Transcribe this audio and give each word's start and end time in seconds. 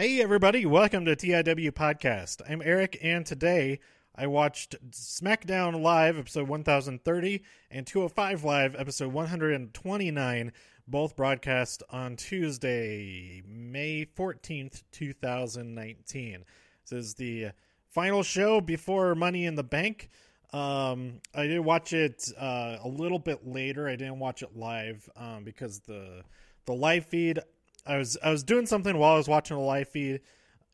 Hey, 0.00 0.22
everybody, 0.22 0.64
welcome 0.64 1.04
to 1.06 1.16
TIW 1.16 1.72
Podcast. 1.72 2.40
I'm 2.48 2.62
Eric, 2.64 3.00
and 3.02 3.26
today 3.26 3.80
I 4.14 4.28
watched 4.28 4.76
SmackDown 4.92 5.82
Live, 5.82 6.16
episode 6.16 6.46
1030, 6.46 7.42
and 7.68 7.84
205 7.84 8.44
Live, 8.44 8.76
episode 8.76 9.12
129, 9.12 10.52
both 10.86 11.16
broadcast 11.16 11.82
on 11.90 12.14
Tuesday, 12.14 13.42
May 13.44 14.06
14th, 14.06 14.84
2019. 14.92 16.44
This 16.88 16.92
is 16.92 17.14
the 17.14 17.48
final 17.90 18.22
show 18.22 18.60
before 18.60 19.16
Money 19.16 19.46
in 19.46 19.56
the 19.56 19.64
Bank. 19.64 20.10
Um, 20.52 21.20
I 21.34 21.48
did 21.48 21.58
watch 21.58 21.92
it 21.92 22.30
uh, 22.38 22.76
a 22.84 22.88
little 22.88 23.18
bit 23.18 23.48
later. 23.48 23.88
I 23.88 23.96
didn't 23.96 24.20
watch 24.20 24.44
it 24.44 24.56
live 24.56 25.10
um, 25.16 25.42
because 25.42 25.80
the 25.80 26.22
the 26.66 26.74
live 26.74 27.06
feed. 27.06 27.40
I 27.88 27.96
was 27.96 28.18
I 28.22 28.30
was 28.30 28.42
doing 28.42 28.66
something 28.66 28.96
while 28.96 29.14
I 29.14 29.16
was 29.16 29.28
watching 29.28 29.56
the 29.56 29.62
live 29.62 29.88
feed, 29.88 30.20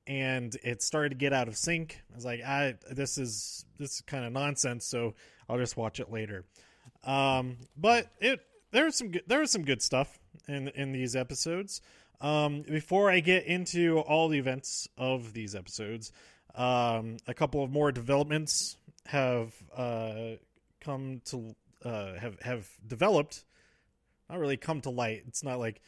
and 0.06 0.54
it 0.62 0.82
started 0.82 1.10
to 1.10 1.14
get 1.14 1.32
out 1.32 1.48
of 1.48 1.56
sync. 1.56 2.00
I 2.12 2.14
was 2.16 2.24
like, 2.24 2.42
I 2.42 2.74
this 2.90 3.16
is 3.16 3.64
this 3.78 3.94
is 3.94 4.00
kind 4.02 4.24
of 4.24 4.32
nonsense. 4.32 4.84
So 4.84 5.14
I'll 5.48 5.58
just 5.58 5.76
watch 5.76 6.00
it 6.00 6.10
later. 6.10 6.44
Um, 7.04 7.58
but 7.76 8.08
it 8.20 8.40
there 8.72 8.84
was 8.84 8.96
some 8.96 9.12
good, 9.12 9.22
there 9.26 9.40
was 9.40 9.52
some 9.52 9.64
good 9.64 9.80
stuff 9.80 10.18
in 10.48 10.68
in 10.68 10.92
these 10.92 11.14
episodes. 11.14 11.80
Um, 12.20 12.62
before 12.62 13.10
I 13.10 13.20
get 13.20 13.44
into 13.44 13.98
all 13.98 14.28
the 14.28 14.38
events 14.38 14.88
of 14.96 15.32
these 15.34 15.54
episodes, 15.54 16.10
um, 16.54 17.18
a 17.26 17.34
couple 17.34 17.62
of 17.62 17.70
more 17.70 17.92
developments 17.92 18.76
have 19.06 19.52
uh, 19.76 20.36
come 20.80 21.20
to 21.26 21.54
uh, 21.84 22.14
have 22.14 22.40
have 22.40 22.68
developed. 22.86 23.44
Not 24.28 24.38
really 24.38 24.56
come 24.56 24.80
to 24.80 24.90
light. 24.90 25.24
It's 25.28 25.44
not 25.44 25.58
like 25.58 25.80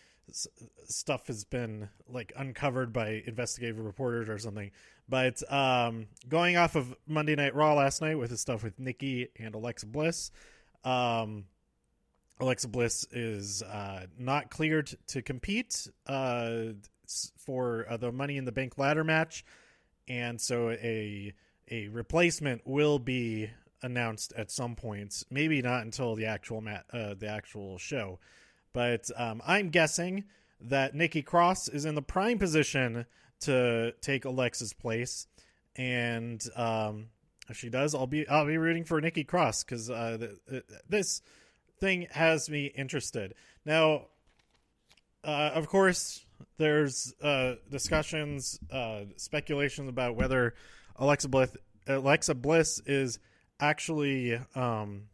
stuff 0.89 1.27
has 1.29 1.45
been 1.45 1.89
like 2.09 2.33
uncovered 2.37 2.93
by 2.93 3.23
investigative 3.27 3.79
reporters 3.79 4.29
or 4.29 4.39
something. 4.39 4.71
But 5.09 5.43
um, 5.53 6.07
going 6.29 6.57
off 6.57 6.75
of 6.75 6.95
Monday 7.07 7.37
Night 7.37 7.55
Raw 7.55 7.75
last 7.75 8.03
night 8.03 8.19
with 8.19 8.31
the 8.31 8.37
stuff 8.37 8.65
with 8.65 8.79
Nikki 8.79 9.29
and 9.39 9.55
Alexa 9.55 9.87
Bliss, 9.87 10.31
um, 10.85 11.45
Alexa 12.41 12.69
Bliss 12.69 13.07
is 13.13 13.63
uh, 13.63 14.07
not 14.19 14.51
cleared 14.51 14.95
to 15.09 15.23
compete 15.23 15.89
uh, 16.07 16.73
for 17.39 17.87
uh, 17.89 17.97
the 17.97 18.13
Money 18.13 18.37
in 18.37 18.45
the 18.45 18.53
Bank 18.53 18.79
ladder 18.79 19.05
match, 19.05 19.45
and 20.09 20.41
so 20.41 20.71
a 20.71 21.33
a 21.71 21.89
replacement 21.89 22.67
will 22.67 22.99
be 22.99 23.51
announced 23.83 24.33
at 24.37 24.51
some 24.51 24.75
points. 24.77 25.25
Maybe 25.31 25.63
not 25.63 25.83
until 25.83 26.15
the 26.15 26.27
actual 26.27 26.61
mat, 26.61 26.85
uh, 26.93 27.15
the 27.15 27.29
actual 27.29 27.79
show, 27.79 28.19
but 28.77 29.11
um, 29.17 29.41
I'm 29.47 29.71
guessing 29.71 30.25
that 30.61 30.95
Nikki 30.95 31.23
Cross 31.23 31.69
is 31.69 31.87
in 31.87 31.95
the 31.95 32.03
prime 32.03 32.39
position 32.39 33.07
to 33.41 33.95
take 34.03 34.27
Alexa's 34.27 34.75
place, 34.75 35.27
and 35.77 36.45
um, 36.55 37.07
if 37.49 37.57
she 37.57 37.71
does, 37.71 37.95
I'll 37.95 38.07
be 38.07 38.29
I'll 38.29 38.45
be 38.45 38.59
rooting 38.59 38.85
for 38.85 39.01
Nikki 39.01 39.25
Cross 39.25 39.65
because 39.65 39.89
uh, 39.89 40.19
th- 40.21 40.31
th- 40.51 40.65
this 40.91 41.23
thing 41.81 42.07
has 42.11 42.51
me 42.51 42.67
interested. 42.67 43.33
Now, 43.65 44.09
uh, 45.25 45.53
of 45.55 45.69
course, 45.69 46.27
there's 46.59 47.15
uh, 47.23 47.55
discussions, 47.71 48.61
uh, 48.71 49.05
speculations 49.17 49.89
about 49.89 50.17
whether 50.17 50.53
Alexa 50.97 51.31
Bliss, 51.31 51.57
Alexa 51.87 52.35
Bliss 52.35 52.83
is 52.85 53.21
actually, 53.59 54.39
um, 54.55 55.05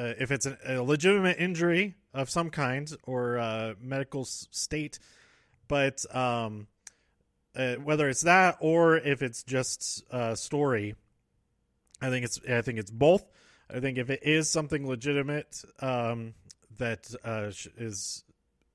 uh, 0.00 0.14
if 0.18 0.30
it's 0.30 0.46
an, 0.46 0.56
a 0.66 0.80
legitimate 0.80 1.38
injury 1.38 1.94
of 2.14 2.30
some 2.30 2.48
kind 2.50 2.90
or 3.04 3.38
uh, 3.38 3.74
medical 3.80 4.24
state, 4.24 4.98
but 5.68 6.04
um, 6.14 6.66
uh, 7.54 7.74
whether 7.74 8.08
it's 8.08 8.22
that 8.22 8.56
or 8.60 8.96
if 8.96 9.22
it's 9.22 9.42
just 9.42 10.02
a 10.10 10.36
story, 10.36 10.94
I 12.00 12.08
think 12.08 12.24
it's 12.24 12.40
I 12.48 12.62
think 12.62 12.78
it's 12.78 12.90
both. 12.90 13.24
I 13.72 13.80
think 13.80 13.98
if 13.98 14.08
it 14.08 14.20
is 14.22 14.50
something 14.50 14.88
legitimate 14.88 15.62
um, 15.80 16.34
that 16.78 17.14
uh, 17.22 17.50
is 17.76 18.24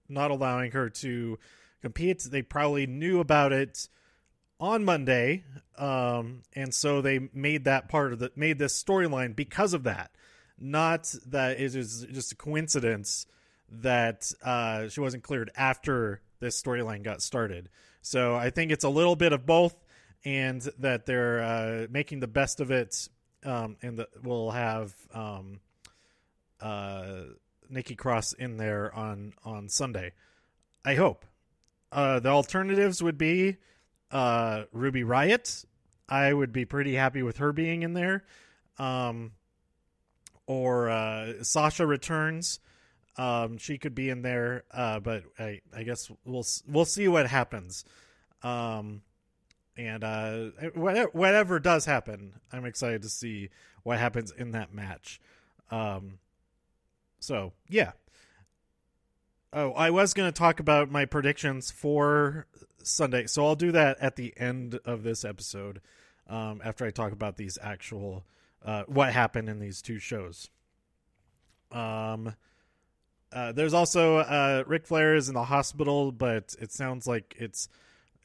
not 0.08 0.30
allowing 0.30 0.72
her 0.72 0.90
to 0.90 1.40
compete, 1.82 2.24
they 2.24 2.44
probably 2.44 2.86
knew 2.86 3.20
about 3.20 3.52
it 3.52 3.90
on 4.60 4.86
Monday, 4.86 5.44
um, 5.78 6.44
and 6.54 6.74
so 6.74 7.02
they 7.02 7.30
made 7.34 7.66
that 7.66 7.90
part 7.90 8.14
of 8.14 8.20
the 8.20 8.32
made 8.36 8.60
this 8.60 8.82
storyline 8.82 9.36
because 9.36 9.74
of 9.74 9.84
that. 9.84 10.12
Not 10.58 11.14
that 11.28 11.60
it 11.60 11.76
is 11.76 12.06
just 12.12 12.32
a 12.32 12.36
coincidence 12.36 13.28
that 13.70 14.32
uh, 14.44 14.88
she 14.90 15.00
wasn't 15.02 15.24
cleared 15.24 15.52
after 15.56 16.22
this 16.40 16.62
storyline 16.62 17.04
got 17.04 17.22
started. 17.22 17.70
So 18.02 18.36
I 18.36 18.50
think 18.52 18.72
it's 18.72 18.84
a 18.84 18.90
little 18.90 19.16
bit 19.16 19.34
of 19.34 19.46
both, 19.46 19.76
and 20.24 20.62
that 20.80 21.06
they're 21.06 21.42
uh, 21.42 21.88
making 21.90 22.20
the 22.20 22.28
best 22.28 22.60
of 22.60 22.72
it, 22.72 23.10
um, 23.44 23.78
and 23.82 24.00
that 24.00 24.10
we'll 24.24 24.52
have 24.52 24.94
um, 25.14 25.60
uh, 26.62 27.24
Nikki 27.70 27.96
Cross 27.96 28.34
in 28.34 28.58
there 28.58 28.94
on 28.94 29.34
on 29.44 29.70
Sunday. 29.70 30.14
I 30.86 30.96
hope. 30.96 31.26
Uh, 31.92 32.20
the 32.20 32.30
alternatives 32.30 33.02
would 33.02 33.18
be 33.18 33.58
uh, 34.12 34.64
Ruby 34.72 35.04
Riot. 35.04 35.66
I 36.08 36.32
would 36.32 36.54
be 36.54 36.66
pretty 36.66 36.96
happy 36.96 37.24
with 37.24 37.38
her 37.38 37.52
being 37.52 37.84
in 37.84 37.94
there. 37.94 38.24
Um, 38.78 39.32
or 40.48 40.90
uh, 40.90 41.44
Sasha 41.44 41.86
returns. 41.86 42.60
Um, 43.18 43.58
she 43.58 43.78
could 43.78 43.96
be 43.96 44.10
in 44.10 44.22
there, 44.22 44.64
uh, 44.72 45.00
but 45.00 45.24
I, 45.40 45.62
I 45.74 45.84
guess 45.84 46.12
we'll 46.26 46.46
we'll 46.68 46.86
see 46.86 47.08
what 47.08 47.28
happens. 47.28 47.86
Um, 48.44 49.02
and 49.78 50.04
uh, 50.04 50.52
whatever, 51.14 51.60
does 51.60 51.86
happen, 51.86 52.34
I'm 52.52 52.66
excited 52.66 53.02
to 53.02 53.10
see 53.10 53.50
what 53.84 54.00
happens 54.00 54.32
in 54.32 54.52
that 54.52 54.74
match. 54.74 55.20
Um, 55.72 56.20
so 57.20 57.54
yeah. 57.68 57.92
Oh, 59.54 59.72
I 59.72 59.90
was 59.90 60.14
going 60.14 60.32
to 60.32 60.38
talk 60.38 60.60
about 60.60 60.92
my 60.92 61.06
predictions 61.06 61.72
for 61.72 62.46
Sunday, 62.84 63.26
so 63.26 63.46
I'll 63.46 63.56
do 63.56 63.72
that 63.72 63.98
at 64.02 64.18
the 64.18 64.34
end 64.36 64.80
of 64.84 65.04
this 65.04 65.24
episode 65.24 65.80
um, 66.28 66.62
after 66.64 66.86
I 66.86 66.92
talk 66.92 67.14
about 67.14 67.38
these 67.38 67.58
actual 67.62 68.26
uh, 68.66 68.84
what 68.88 69.14
happened 69.14 69.48
in 69.48 69.60
these 69.60 69.82
two 69.82 70.00
shows. 70.00 70.50
Um, 71.72 72.36
uh, 73.32 73.52
there's 73.52 73.74
also 73.74 74.18
uh, 74.18 74.64
Ric 74.66 74.88
Flair 74.88 75.16
is 75.16 75.30
in 75.30 75.36
the 75.36 75.44
hospital, 75.44 76.12
but 76.12 76.56
it 76.60 76.72
sounds 76.72 77.06
like 77.06 77.36
it's 77.38 77.70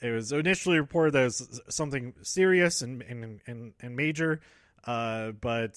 it 0.00 0.10
was 0.10 0.32
initially 0.32 0.78
reported 0.78 1.12
that 1.12 1.22
it 1.22 1.24
was 1.24 1.60
something 1.68 2.14
serious 2.22 2.80
and 2.80 3.02
and 3.02 3.40
and, 3.46 3.74
and 3.80 3.96
major, 3.96 4.40
uh, 4.86 5.32
but 5.32 5.76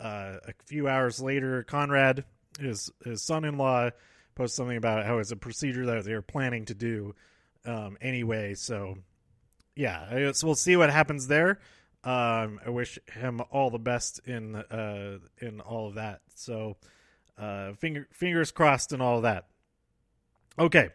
uh, 0.00 0.38
a 0.46 0.52
few 0.64 0.88
hours 0.88 1.20
later, 1.20 1.62
Conrad, 1.62 2.24
his 2.58 2.90
his 3.04 3.22
son-in-law, 3.22 3.90
posted 4.34 4.56
something 4.56 4.76
about 4.76 5.04
how 5.06 5.18
it's 5.18 5.30
a 5.30 5.36
procedure 5.36 5.86
that 5.86 6.04
they're 6.04 6.22
planning 6.22 6.64
to 6.64 6.74
do 6.74 7.14
um, 7.64 7.96
anyway. 8.00 8.54
So 8.54 8.98
yeah, 9.76 10.32
so 10.32 10.46
we'll 10.46 10.56
see 10.56 10.76
what 10.76 10.90
happens 10.90 11.28
there. 11.28 11.60
Um, 12.04 12.60
I 12.64 12.70
wish 12.70 12.98
him 13.12 13.40
all 13.50 13.70
the 13.70 13.78
best 13.78 14.20
in 14.26 14.56
uh, 14.56 15.18
in 15.38 15.60
all 15.60 15.88
of 15.88 15.94
that. 15.94 16.20
So 16.34 16.76
uh, 17.36 17.72
finger 17.74 18.08
fingers 18.12 18.50
crossed 18.50 18.92
and 18.92 19.02
all 19.02 19.16
of 19.16 19.22
that. 19.22 19.46
Okay. 20.58 20.90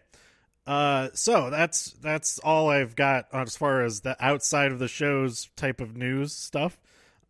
Uh, 0.65 1.09
so 1.13 1.49
that's 1.49 1.91
that's 2.01 2.39
all 2.39 2.69
I've 2.69 2.95
got 2.95 3.27
as 3.33 3.57
far 3.57 3.83
as 3.83 4.01
the 4.01 4.15
outside 4.23 4.71
of 4.71 4.79
the 4.79 4.87
shows 4.87 5.49
type 5.55 5.81
of 5.81 5.97
news 5.97 6.33
stuff. 6.33 6.79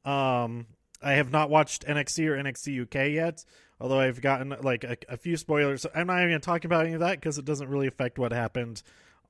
Um, 0.05 0.67
I 1.01 1.13
have 1.13 1.31
not 1.31 1.49
watched 1.49 1.85
NXT 1.85 2.27
or 2.27 2.37
NXT 2.37 2.83
UK 2.83 3.11
yet, 3.11 3.43
although 3.79 3.99
I've 3.99 4.21
gotten 4.21 4.55
like 4.61 4.83
a, 4.83 4.97
a 5.09 5.17
few 5.17 5.35
spoilers. 5.35 5.85
I'm 5.95 6.07
not 6.07 6.17
even 6.17 6.29
going 6.29 6.41
to 6.41 6.45
talk 6.45 6.63
about 6.65 6.85
any 6.85 6.93
of 6.93 6.99
that 6.99 7.19
because 7.19 7.39
it 7.39 7.45
doesn't 7.45 7.69
really 7.69 7.87
affect 7.87 8.19
what 8.19 8.31
happened 8.31 8.83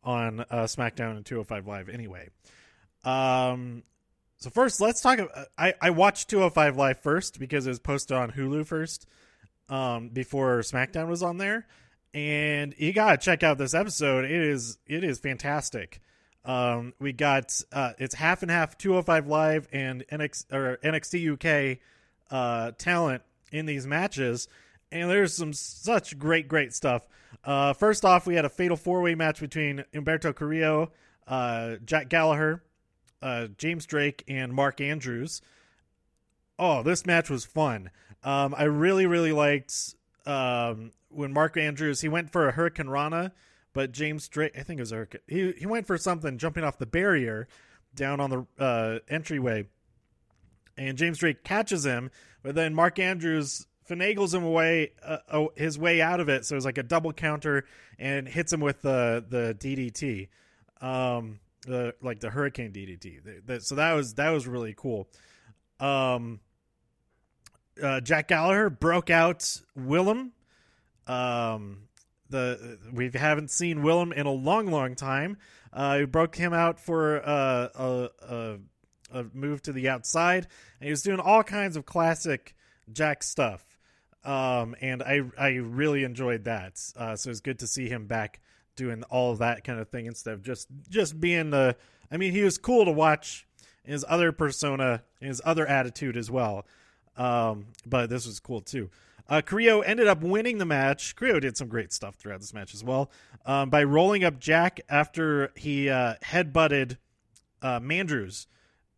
on 0.03 0.41
uh, 0.41 0.63
SmackDown 0.63 1.15
and 1.15 1.25
205 1.25 1.65
Live 1.65 1.89
anyway. 1.89 2.29
Um, 3.05 3.83
so 4.43 4.49
first, 4.49 4.81
let's 4.81 4.99
talk. 4.99 5.19
About, 5.19 5.47
I 5.57 5.73
I 5.81 5.89
watched 5.91 6.29
205 6.29 6.75
Live 6.75 6.99
first 7.01 7.39
because 7.39 7.65
it 7.65 7.69
was 7.69 7.79
posted 7.79 8.17
on 8.17 8.29
Hulu 8.29 8.65
first, 8.65 9.07
um, 9.69 10.09
before 10.09 10.59
SmackDown 10.59 11.07
was 11.07 11.23
on 11.23 11.37
there, 11.37 11.65
and 12.13 12.75
you 12.77 12.91
gotta 12.91 13.15
check 13.15 13.41
out 13.41 13.57
this 13.57 13.73
episode. 13.73 14.25
It 14.25 14.31
is 14.31 14.79
it 14.85 15.05
is 15.05 15.19
fantastic. 15.19 16.01
Um, 16.43 16.93
we 16.99 17.13
got 17.13 17.57
uh, 17.71 17.93
it's 17.99 18.13
half 18.15 18.41
and 18.41 18.51
half 18.51 18.77
205 18.77 19.27
Live 19.27 19.69
and 19.71 20.03
NX 20.11 20.51
or 20.51 20.77
NXT 20.83 21.73
UK 21.73 21.79
uh, 22.29 22.71
talent 22.77 23.23
in 23.53 23.65
these 23.65 23.87
matches, 23.87 24.49
and 24.91 25.09
there's 25.09 25.33
some 25.33 25.53
such 25.53 26.19
great 26.19 26.49
great 26.49 26.73
stuff. 26.73 27.07
Uh, 27.45 27.71
first 27.71 28.03
off, 28.03 28.27
we 28.27 28.35
had 28.35 28.43
a 28.43 28.49
fatal 28.49 28.75
four 28.75 29.01
way 29.01 29.15
match 29.15 29.39
between 29.39 29.85
Humberto 29.93 30.35
Carrillo, 30.35 30.91
uh, 31.27 31.75
Jack 31.85 32.09
Gallagher, 32.09 32.61
uh, 33.23 33.47
James 33.57 33.85
Drake, 33.85 34.23
and 34.27 34.53
Mark 34.53 34.81
Andrews. 34.81 35.41
Oh, 36.59 36.83
this 36.83 37.05
match 37.05 37.29
was 37.29 37.45
fun. 37.45 37.89
Um, 38.23 38.53
I 38.55 38.63
really 38.65 39.05
really 39.05 39.31
liked 39.31 39.95
um, 40.25 40.91
when 41.09 41.33
Mark 41.33 41.57
Andrews 41.57 42.01
he 42.01 42.09
went 42.09 42.31
for 42.31 42.47
a 42.47 42.53
Hurricanrana, 42.53 43.31
but 43.73 43.91
James 43.91 44.27
Drake, 44.27 44.53
I 44.57 44.63
think 44.63 44.79
it 44.79 44.83
was 44.83 44.93
Eric, 44.93 45.21
he 45.27 45.53
he 45.57 45.65
went 45.65 45.87
for 45.87 45.97
something 45.97 46.37
jumping 46.37 46.63
off 46.63 46.77
the 46.77 46.85
barrier 46.85 47.47
down 47.95 48.19
on 48.19 48.29
the 48.29 48.45
uh, 48.59 48.99
entryway, 49.09 49.67
and 50.77 50.97
James 50.97 51.17
Drake 51.17 51.43
catches 51.43 51.85
him, 51.85 52.11
but 52.43 52.55
then 52.55 52.73
Mark 52.73 52.99
Andrews 52.99 53.67
finagles 53.89 54.33
him 54.33 54.43
away 54.43 54.91
uh, 55.03 55.17
uh, 55.29 55.45
his 55.55 55.77
way 55.77 56.01
out 56.01 56.19
of 56.19 56.29
it. 56.29 56.45
So 56.45 56.55
it's 56.55 56.65
like 56.65 56.77
a 56.77 56.83
double 56.83 57.13
counter 57.13 57.65
and 57.99 58.27
hits 58.27 58.51
him 58.51 58.59
with 58.59 58.81
the 58.81 59.23
the 59.27 59.55
DDT, 59.59 60.27
um, 60.85 61.39
the 61.65 61.95
like 62.01 62.19
the 62.19 62.29
Hurricane 62.29 62.71
DDT. 62.71 63.23
The, 63.23 63.41
the, 63.45 63.61
so 63.61 63.75
that 63.75 63.93
was 63.93 64.15
that 64.15 64.29
was 64.29 64.47
really 64.47 64.73
cool. 64.75 65.07
Um, 65.79 66.39
uh, 67.81 68.01
Jack 68.01 68.27
Gallagher 68.27 68.69
broke 68.69 69.09
out 69.09 69.61
Willem. 69.75 70.33
Um, 71.07 71.87
the 72.29 72.79
we 72.91 73.09
haven't 73.13 73.51
seen 73.51 73.81
Willem 73.81 74.11
in 74.11 74.25
a 74.25 74.31
long, 74.31 74.67
long 74.67 74.95
time. 74.95 75.37
Uh, 75.71 75.99
he 75.99 76.05
broke 76.05 76.35
him 76.35 76.53
out 76.53 76.79
for 76.79 77.21
uh, 77.27 77.69
a, 77.75 78.09
a 78.21 78.57
a 79.11 79.25
move 79.33 79.61
to 79.63 79.73
the 79.73 79.89
outside, 79.89 80.47
and 80.79 80.87
he 80.87 80.89
was 80.91 81.01
doing 81.01 81.19
all 81.19 81.43
kinds 81.43 81.75
of 81.75 81.85
classic 81.85 82.55
Jack 82.91 83.23
stuff. 83.23 83.65
Um, 84.23 84.75
and 84.81 85.03
I 85.03 85.21
I 85.37 85.49
really 85.55 86.03
enjoyed 86.03 86.45
that. 86.45 86.79
Uh, 86.95 87.15
so 87.15 87.29
it's 87.29 87.41
good 87.41 87.59
to 87.59 87.67
see 87.67 87.89
him 87.89 88.07
back 88.07 88.41
doing 88.75 89.03
all 89.03 89.31
of 89.31 89.39
that 89.39 89.63
kind 89.63 89.79
of 89.79 89.89
thing 89.89 90.05
instead 90.05 90.33
of 90.33 90.43
just 90.43 90.67
just 90.89 91.19
being 91.19 91.49
the. 91.49 91.75
I 92.11 92.17
mean, 92.17 92.31
he 92.31 92.43
was 92.43 92.57
cool 92.57 92.85
to 92.85 92.91
watch 92.91 93.47
his 93.83 94.05
other 94.07 94.31
persona, 94.31 95.03
his 95.19 95.41
other 95.43 95.65
attitude 95.65 96.15
as 96.15 96.29
well. 96.29 96.65
Um, 97.17 97.67
but 97.85 98.09
this 98.09 98.25
was 98.25 98.39
cool 98.39 98.61
too. 98.61 98.89
Uh, 99.27 99.41
Carrillo 99.41 99.81
ended 99.81 100.07
up 100.07 100.21
winning 100.21 100.57
the 100.57 100.65
match. 100.65 101.15
Carrillo 101.15 101.39
did 101.39 101.57
some 101.57 101.67
great 101.67 101.93
stuff 101.93 102.15
throughout 102.15 102.41
this 102.41 102.53
match 102.53 102.73
as 102.73 102.83
well 102.83 103.09
um, 103.45 103.69
by 103.69 103.83
rolling 103.83 104.23
up 104.23 104.39
Jack 104.39 104.81
after 104.89 105.51
he 105.55 105.89
uh, 105.89 106.15
headbutted 106.23 106.97
uh, 107.61 107.79
Mandrews. 107.79 108.47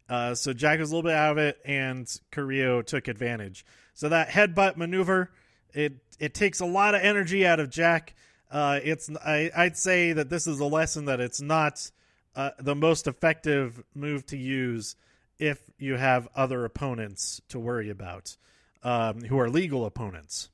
Uh, 0.09 0.35
so 0.35 0.53
Jack 0.53 0.79
was 0.79 0.91
a 0.91 0.95
little 0.95 1.09
bit 1.09 1.15
out 1.15 1.31
of 1.31 1.37
it, 1.37 1.59
and 1.65 2.11
Carrillo 2.31 2.81
took 2.81 3.07
advantage. 3.07 3.65
So 3.93 4.09
that 4.09 4.29
headbutt 4.29 4.77
maneuver, 4.77 5.31
it 5.73 5.93
it 6.19 6.33
takes 6.33 6.59
a 6.59 6.65
lot 6.65 6.95
of 6.95 7.01
energy 7.01 7.45
out 7.45 7.59
of 7.59 7.69
Jack. 7.69 8.15
Uh, 8.55 8.79
it's 8.81 9.09
I, 9.17 9.51
would 9.57 9.75
say 9.75 10.13
that 10.13 10.29
this 10.29 10.47
is 10.47 10.61
a 10.61 10.65
lesson 10.65 11.05
that 11.05 11.19
it's 11.19 11.41
not 11.41 11.91
uh, 12.37 12.51
the 12.57 12.73
most 12.73 13.05
effective 13.05 13.83
move 13.93 14.25
to 14.27 14.37
use 14.37 14.95
if 15.37 15.61
you 15.77 15.95
have 15.95 16.29
other 16.37 16.63
opponents 16.63 17.41
to 17.49 17.59
worry 17.59 17.89
about, 17.89 18.37
um, 18.81 19.19
who 19.23 19.37
are 19.37 19.49
legal 19.49 19.85
opponents. 19.85 20.47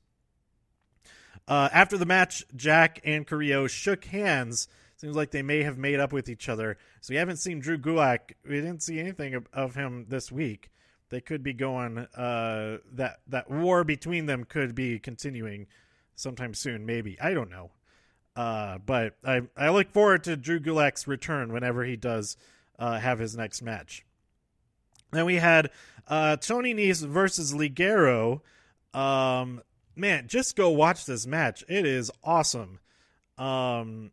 Uh, 1.46 1.68
after 1.72 1.96
the 1.96 2.04
match, 2.04 2.44
Jack 2.56 3.00
and 3.04 3.24
Carrillo 3.24 3.68
shook 3.68 4.06
hands. 4.06 4.66
Seems 4.96 5.14
like 5.14 5.30
they 5.30 5.42
may 5.42 5.62
have 5.62 5.78
made 5.78 6.00
up 6.00 6.12
with 6.12 6.28
each 6.28 6.48
other. 6.48 6.78
So 7.02 7.12
we 7.12 7.18
haven't 7.18 7.36
seen 7.36 7.60
Drew 7.60 7.78
Gulak. 7.78 8.32
We 8.44 8.56
didn't 8.56 8.82
see 8.82 8.98
anything 8.98 9.36
of, 9.36 9.46
of 9.52 9.76
him 9.76 10.06
this 10.08 10.32
week 10.32 10.70
they 11.08 11.20
could 11.20 11.44
be 11.44 11.52
going 11.52 11.98
uh, 11.98 12.78
that 12.94 13.20
that 13.28 13.48
war 13.48 13.84
between 13.84 14.26
them 14.26 14.42
could 14.44 14.74
be 14.74 14.98
continuing 14.98 15.66
sometime 16.14 16.54
soon 16.54 16.86
maybe 16.86 17.20
i 17.20 17.34
don't 17.34 17.50
know 17.50 17.70
uh, 18.36 18.78
but 18.78 19.16
I, 19.24 19.42
I 19.56 19.70
look 19.70 19.92
forward 19.92 20.24
to 20.24 20.36
drew 20.36 20.60
gulak's 20.60 21.06
return 21.06 21.52
whenever 21.52 21.84
he 21.84 21.96
does 21.96 22.36
uh, 22.78 22.98
have 22.98 23.18
his 23.18 23.36
next 23.36 23.62
match 23.62 24.04
then 25.12 25.24
we 25.24 25.36
had 25.36 25.70
uh, 26.08 26.36
tony 26.36 26.74
Nese 26.74 27.06
versus 27.06 27.52
ligero 27.52 28.40
um, 28.94 29.62
man 29.94 30.26
just 30.28 30.56
go 30.56 30.70
watch 30.70 31.06
this 31.06 31.26
match 31.26 31.64
it 31.68 31.86
is 31.86 32.10
awesome 32.24 32.78
um, 33.38 34.10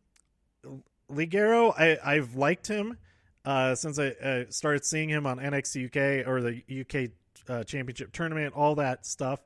ligero 1.12 1.74
I, 1.77 1.98
i've 2.04 2.36
liked 2.36 2.68
him 2.68 2.98
uh, 3.45 3.74
since 3.75 3.98
I 3.98 4.10
uh, 4.10 4.44
started 4.50 4.86
seeing 4.86 5.10
him 5.10 5.25
on 5.25 5.39
NXT 5.39 5.88
UK 5.88 6.27
or 6.27 6.42
the 6.42 6.62
UK 6.81 7.12
uh, 7.50 7.63
Championship 7.63 8.12
tournament, 8.12 8.54
all 8.56 8.75
that 8.75 9.06
stuff. 9.06 9.39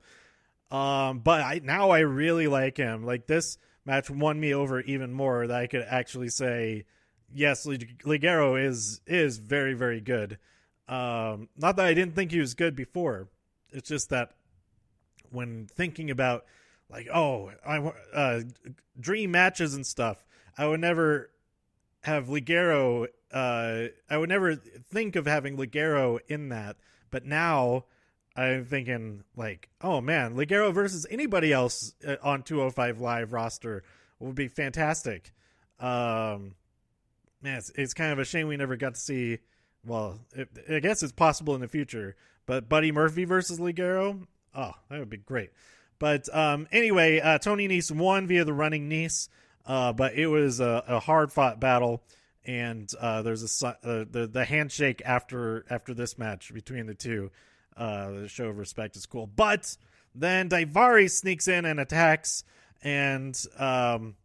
Um, 0.71 1.19
but 1.19 1.41
I 1.41 1.61
now 1.63 1.91
I 1.91 1.99
really 1.99 2.47
like 2.47 2.77
him. 2.77 3.05
Like 3.05 3.27
this 3.27 3.57
match 3.85 4.09
won 4.09 4.39
me 4.39 4.53
over 4.53 4.81
even 4.81 5.13
more. 5.13 5.47
That 5.47 5.62
I 5.62 5.68
could 5.68 5.85
actually 5.88 6.30
say, 6.30 6.85
yes, 7.33 7.65
Ligero 7.65 8.63
is 8.63 9.01
is 9.06 9.38
very 9.38 9.74
very 9.74 10.01
good. 10.01 10.38
Um, 10.88 11.50
not 11.57 11.75
that 11.77 11.85
I 11.85 11.94
didn't 11.94 12.15
think 12.15 12.31
he 12.31 12.39
was 12.39 12.53
good 12.53 12.75
before. 12.75 13.30
It's 13.71 13.89
just 13.89 14.09
that 14.09 14.31
when 15.31 15.68
thinking 15.68 16.12
about 16.12 16.45
like 16.89 17.07
oh 17.13 17.51
I 17.65 17.77
uh, 18.13 18.41
dream 19.00 19.31
matches 19.31 19.74
and 19.74 19.85
stuff, 19.85 20.25
I 20.57 20.68
would 20.68 20.81
never 20.81 21.30
have 22.01 22.27
Ligero 22.27 23.07
uh, 23.33 23.88
I 24.09 24.18
would 24.18 24.30
never 24.30 24.56
think 24.56 25.15
of 25.15 25.25
having 25.25 25.57
Ligero 25.57 26.19
in 26.27 26.50
that, 26.50 26.77
but 27.09 27.25
now 27.25 27.85
I'm 28.35 28.65
thinking 28.65 29.24
like, 29.35 29.69
oh 29.81 30.01
man, 30.01 30.35
Ligero 30.35 30.74
versus 30.74 31.06
anybody 31.09 31.53
else 31.53 31.94
uh, 32.06 32.15
on 32.24 32.44
205 32.44 33.00
Live 33.00 33.33
roster 33.33 33.83
would 34.19 34.35
be 34.35 34.47
fantastic. 34.47 35.31
Um, 35.80 36.56
man, 37.41 37.57
it's, 37.57 37.71
it's 37.75 37.94
kind 37.94 38.12
of 38.12 38.19
a 38.19 38.25
shame 38.25 38.47
we 38.47 38.57
never 38.57 38.75
got 38.75 38.95
to 38.95 39.00
see. 39.00 39.39
Well, 39.85 40.19
it, 40.33 40.50
I 40.69 40.80
guess 40.80 41.03
it's 41.03 41.12
possible 41.12 41.56
in 41.56 41.62
the 41.62 41.68
future, 41.68 42.15
but 42.45 42.69
Buddy 42.69 42.91
Murphy 42.91 43.25
versus 43.25 43.59
Ligero, 43.59 44.25
oh, 44.56 44.71
that 44.89 45.00
would 45.00 45.09
be 45.09 45.18
great. 45.18 45.51
But 46.00 46.33
um, 46.35 46.68
anyway, 46.71 47.19
uh, 47.19 47.38
Tony 47.38 47.68
Nese 47.68 47.91
won 47.91 48.27
via 48.27 48.45
the 48.45 48.53
running 48.53 48.89
Nese, 48.89 49.30
uh, 49.65 49.94
but 49.94 50.15
it 50.15 50.27
was 50.27 50.59
a, 50.59 50.83
a 50.88 51.00
hard 51.00 51.31
fought 51.31 51.59
battle 51.59 52.03
and 52.45 52.89
uh, 53.00 53.21
there's 53.21 53.63
a 53.63 53.68
uh, 53.68 54.06
the 54.09 54.30
the 54.31 54.45
handshake 54.45 55.01
after 55.06 55.65
after 55.69 55.94
this 55.94 56.18
match 56.18 56.53
between 56.53 56.88
the 56.88 56.94
two. 56.94 57.31
Uh, 57.75 58.11
the 58.11 58.27
show 58.27 58.47
of 58.47 58.57
respect 58.57 58.95
is 58.95 59.05
cool, 59.05 59.27
but 59.27 59.75
then 60.13 60.49
Daivari 60.49 61.09
sneaks 61.09 61.47
in 61.47 61.65
and 61.65 61.79
attacks, 61.79 62.43
and 62.81 63.39
um, 63.57 64.15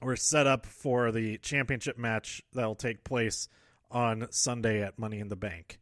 we're 0.00 0.16
set 0.16 0.46
up 0.46 0.66
for 0.66 1.10
the 1.10 1.38
championship 1.38 1.98
match 1.98 2.42
that 2.52 2.66
will 2.66 2.74
take 2.74 3.04
place 3.04 3.48
on 3.90 4.28
Sunday 4.30 4.82
at 4.82 4.98
Money 4.98 5.18
in 5.18 5.28
the 5.28 5.36
Bank. 5.36 5.78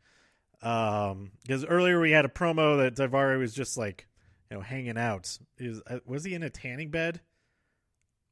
Um, 0.63 1.33
because 1.43 1.65
earlier 1.65 2.01
we 2.01 2.11
had 2.11 2.25
a 2.25 2.29
promo 2.29 2.79
that 2.79 2.97
Daivari 2.97 3.39
was 3.39 3.55
just 3.55 3.79
like, 3.79 4.07
you 4.51 4.57
know, 4.57 4.63
hanging 4.63 4.99
out. 4.99 5.39
Is 5.59 5.81
uh, 5.87 6.01
was 6.07 6.25
he 6.25 6.35
in 6.35 6.43
a 6.43 6.51
tanning 6.51 6.91
bed? 6.91 7.21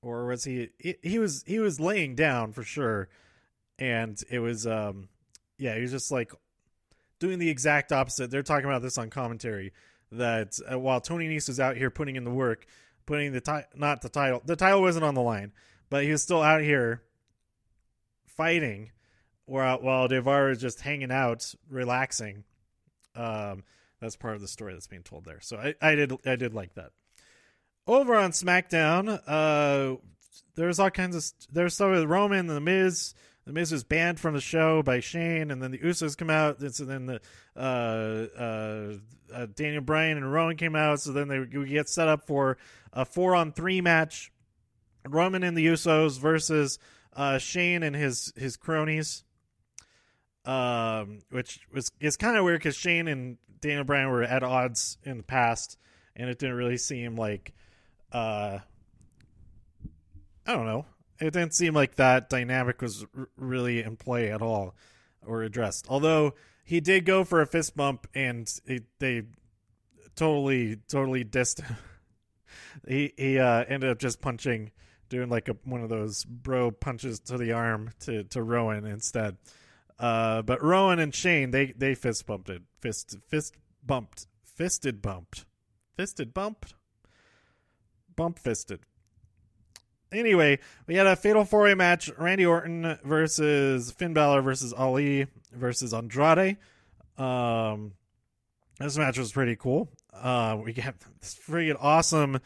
or 0.03 0.27
was 0.27 0.45
he, 0.45 0.69
he 0.79 0.97
he 1.03 1.19
was 1.19 1.45
he 1.47 1.59
was 1.59 1.81
laying 1.81 2.15
down 2.15 2.53
for 2.53 2.63
sure 2.63 3.09
and 3.79 4.23
it 4.31 4.39
was 4.39 4.67
um 4.67 5.09
yeah 5.59 5.75
he 5.75 5.83
was 5.83 5.91
just 5.91 6.11
like 6.11 6.33
doing 7.19 7.39
the 7.39 7.51
exact 7.51 7.93
opposite. 7.93 8.31
They're 8.31 8.43
talking 8.43 8.67
about 8.67 8.83
this 8.83 8.99
on 8.99 9.11
commentary 9.11 9.73
that 10.13 10.59
uh, 10.71 10.79
while 10.79 11.01
tony 11.01 11.29
Nese 11.29 11.49
was 11.49 11.61
out 11.61 11.77
here 11.77 11.91
putting 11.91 12.17
in 12.17 12.25
the 12.25 12.31
work 12.31 12.67
putting 13.05 13.33
the 13.33 13.41
ti- 13.41 13.67
not 13.77 14.01
the 14.01 14.09
title 14.09 14.41
the 14.45 14.57
title 14.57 14.81
wasn't 14.81 15.05
on 15.05 15.15
the 15.15 15.21
line 15.21 15.53
but 15.91 16.05
he 16.05 16.11
was 16.11 16.23
still 16.23 16.43
out 16.43 16.63
here 16.63 17.03
fighting 18.27 18.91
while 19.45 19.81
while 19.83 20.09
Daivari 20.09 20.53
is 20.53 20.61
just 20.61 20.81
hanging 20.81 21.11
out 21.11 21.55
relaxing. 21.69 22.45
Um 23.15 23.65
that's 24.01 24.17
part 24.17 24.37
of 24.37 24.41
the 24.41 24.49
story 24.49 24.75
that's 24.75 24.87
being 24.87 25.03
told 25.03 25.25
there. 25.25 25.41
So 25.41 25.57
i 25.57 25.75
i 25.83 25.95
did 25.95 26.13
i 26.27 26.37
did 26.37 26.55
like 26.55 26.75
that. 26.75 26.93
Over 27.87 28.17
on 28.17 28.33
SmackDown, 28.33 29.19
uh, 29.27 29.97
there's 30.55 30.79
all 30.79 30.91
kinds 30.91 31.17
of 31.17 31.25
there's 31.51 31.75
stuff 31.75 31.91
with 31.91 32.05
Roman 32.05 32.41
and 32.41 32.51
the 32.51 32.61
Miz. 32.61 33.15
The 33.49 33.55
Miz 33.55 33.73
was 33.73 33.83
banned 33.83 34.21
from 34.21 34.35
the 34.35 34.43
show 34.43 34.83
by 34.83 35.01
Shane, 35.01 35.51
and 35.51 35.63
then 35.63 35.71
the 35.71 35.79
Usos 35.79 36.19
come 36.19 36.29
out. 36.29 36.61
And 36.61 36.75
so 36.75 36.85
then 36.85 37.07
the 37.07 37.19
uh, 37.57 38.27
uh, 38.39 38.93
uh, 39.35 39.47
Daniel 39.55 39.81
Bryan 39.81 40.19
and 40.19 40.31
Rowan 40.31 40.59
came 40.59 40.77
out. 40.77 41.01
So 41.01 41.13
then 41.13 41.29
they 41.29 41.39
we 41.39 41.65
get 41.65 41.89
set 41.89 42.09
up 42.09 42.27
for 42.27 42.59
a 42.93 43.07
four 43.07 43.35
on 43.35 43.53
three 43.53 43.81
match: 43.81 44.31
Roman 45.09 45.43
and 45.43 45.57
the 45.57 45.67
Usos 45.67 46.19
versus 46.19 46.79
uh, 47.17 47.39
Shane 47.39 47.83
and 47.83 47.97
his 47.97 48.35
his 48.37 48.59
cronies. 48.59 49.25
Um, 50.45 51.21
which 51.31 51.61
was 51.73 51.91
is 52.01 52.19
kind 52.19 52.37
of 52.37 52.45
weird 52.45 52.59
because 52.59 52.77
Shane 52.77 53.09
and 53.09 53.39
Daniel 53.63 53.85
Bryan 53.85 54.11
were 54.11 54.25
at 54.25 54.43
odds 54.43 54.99
in 55.05 55.17
the 55.17 55.23
past, 55.23 55.79
and 56.15 56.29
it 56.29 56.39
didn't 56.39 56.57
really 56.57 56.77
seem 56.77 57.17
like 57.17 57.55
uh, 58.13 58.59
I 60.47 60.53
don't 60.53 60.67
know. 60.67 60.85
It 61.21 61.33
didn't 61.33 61.55
seem 61.55 61.75
like 61.75 61.97
that 61.97 62.29
dynamic 62.31 62.81
was 62.81 63.05
r- 63.17 63.29
really 63.37 63.83
in 63.83 63.97
play 63.97 64.31
at 64.31 64.43
all 64.43 64.75
or 65.27 65.43
addressed. 65.43 65.87
Although 65.89 66.35
he 66.65 66.81
did 66.81 67.05
go 67.05 67.25
for 67.25 67.41
a 67.41 67.47
fist 67.47 67.77
bump 67.77 68.07
and 68.15 68.49
it, 68.67 68.85
they 68.99 69.23
totally, 70.15 70.77
totally 70.89 71.25
dissed 71.25 71.63
he 72.89 73.13
he 73.17 73.39
uh, 73.39 73.65
ended 73.69 73.91
up 73.91 73.99
just 73.99 74.21
punching, 74.21 74.71
doing 75.09 75.29
like 75.29 75.49
a 75.49 75.57
one 75.65 75.83
of 75.83 75.89
those 75.89 76.25
bro 76.25 76.71
punches 76.71 77.21
to 77.21 77.37
the 77.37 77.53
arm 77.53 77.91
to 78.01 78.25
to 78.25 78.43
Rowan 78.43 78.85
instead. 78.87 79.37
Uh, 79.99 80.43
but 80.43 80.63
Rowan 80.63 80.99
and 80.99 81.15
Shane 81.15 81.51
they 81.51 81.73
they 81.77 81.95
fist 81.95 82.27
bumped 82.27 82.49
it, 82.49 82.63
fist 82.81 83.17
fist 83.27 83.55
bumped, 83.85 84.27
fisted 84.45 85.03
bumped, 85.03 85.45
fisted 85.97 86.33
bumped 86.33 86.75
bump 88.19 88.39
fisted. 88.39 88.81
Anyway, 90.13 90.59
we 90.87 90.95
had 90.95 91.07
a 91.07 91.17
fatal 91.17 91.45
four 91.45 91.63
way 91.63 91.75
match: 91.75 92.11
Randy 92.19 92.47
Orton 92.47 92.99
versus 93.05 93.91
Finn 93.93 94.15
Balor 94.15 94.43
versus 94.43 94.73
Ali 94.73 95.27
versus 95.53 95.93
Andrade. 95.93 96.57
Um, 97.17 97.93
this 98.79 98.97
match 98.97 99.19
was 99.19 99.33
pretty 99.33 99.57
cool. 99.57 99.89
Uh, 100.13 100.59
we 100.63 100.73
got 100.73 100.95
this 101.21 101.35
freaking 101.35 101.77
awesome 101.81 102.41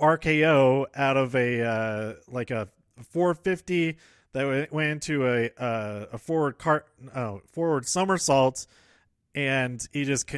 RKO 0.00 0.86
out 0.94 1.16
of 1.16 1.34
a 1.34 1.62
uh, 1.62 2.14
like 2.28 2.50
a 2.50 2.68
450 3.10 3.96
that 4.32 4.72
went 4.72 4.90
into 4.90 5.26
a 5.26 5.50
uh, 5.58 6.06
a 6.12 6.18
forward 6.18 6.58
cart 6.58 6.86
oh, 7.14 7.42
forward 7.52 7.86
somersault 7.86 8.66
and 9.34 9.86
he 9.92 10.04
just 10.04 10.30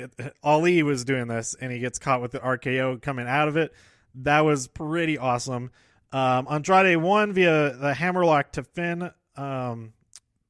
Ali 0.42 0.82
was 0.82 1.04
doing 1.04 1.28
this 1.28 1.54
and 1.60 1.72
he 1.72 1.78
gets 1.78 1.98
caught 1.98 2.22
with 2.22 2.32
the 2.32 2.40
RKO 2.40 3.00
coming 3.00 3.26
out 3.26 3.48
of 3.48 3.56
it. 3.56 3.72
That 4.14 4.40
was 4.40 4.68
pretty 4.68 5.18
awesome. 5.18 5.70
Um, 6.14 6.46
Andrade 6.48 6.96
won 6.98 7.32
via 7.32 7.70
the 7.72 7.92
hammerlock 7.92 8.52
to 8.52 8.62
Finn, 8.62 9.10
um, 9.36 9.94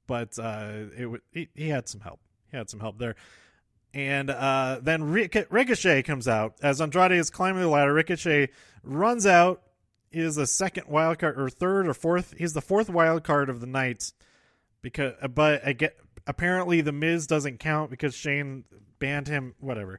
but 0.06 0.38
uh, 0.38 0.72
it 0.94 1.22
he, 1.32 1.48
he, 1.54 1.68
had 1.70 1.88
some 1.88 2.02
help. 2.02 2.20
He 2.50 2.58
had 2.58 2.68
some 2.68 2.80
help 2.80 2.98
there. 2.98 3.16
And 3.94 4.28
uh, 4.28 4.80
then 4.82 5.04
Ricochet 5.04 6.02
comes 6.02 6.28
out 6.28 6.56
as 6.62 6.82
Andrade 6.82 7.12
is 7.12 7.30
climbing 7.30 7.62
the 7.62 7.68
ladder. 7.68 7.94
Ricochet 7.94 8.50
runs 8.82 9.24
out. 9.24 9.62
He 10.10 10.20
is 10.20 10.34
the 10.34 10.46
second 10.46 10.86
wild 10.86 11.18
card 11.18 11.40
or 11.40 11.48
third 11.48 11.88
or 11.88 11.94
fourth. 11.94 12.34
He's 12.36 12.52
the 12.52 12.60
fourth 12.60 12.90
wild 12.90 13.24
card 13.24 13.48
of 13.48 13.60
the 13.60 13.66
night 13.66 14.12
because, 14.82 15.14
but 15.34 15.66
I 15.66 15.72
get 15.72 15.96
apparently 16.26 16.82
the 16.82 16.92
Miz 16.92 17.26
doesn't 17.26 17.58
count 17.58 17.90
because 17.90 18.14
Shane 18.14 18.64
banned 18.98 19.28
him. 19.28 19.54
Whatever. 19.60 19.98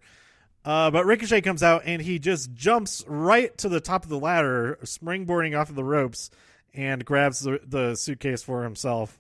Uh, 0.66 0.90
but 0.90 1.06
Ricochet 1.06 1.42
comes 1.42 1.62
out 1.62 1.84
and 1.86 2.02
he 2.02 2.18
just 2.18 2.52
jumps 2.54 3.04
right 3.08 3.56
to 3.60 3.70
the 3.70 3.80
top 3.80 4.04
of 4.04 4.10
the 4.10 4.20
ladder, 4.20 4.80
springboarding 4.84 5.58
off 5.58 5.70
of 5.70 5.76
the 5.76 5.84
ropes, 5.84 6.32
and 6.74 7.06
grabs 7.06 7.42
the, 7.42 7.62
the 7.64 7.96
suitcase 7.96 8.42
for 8.42 8.64
himself. 8.64 9.20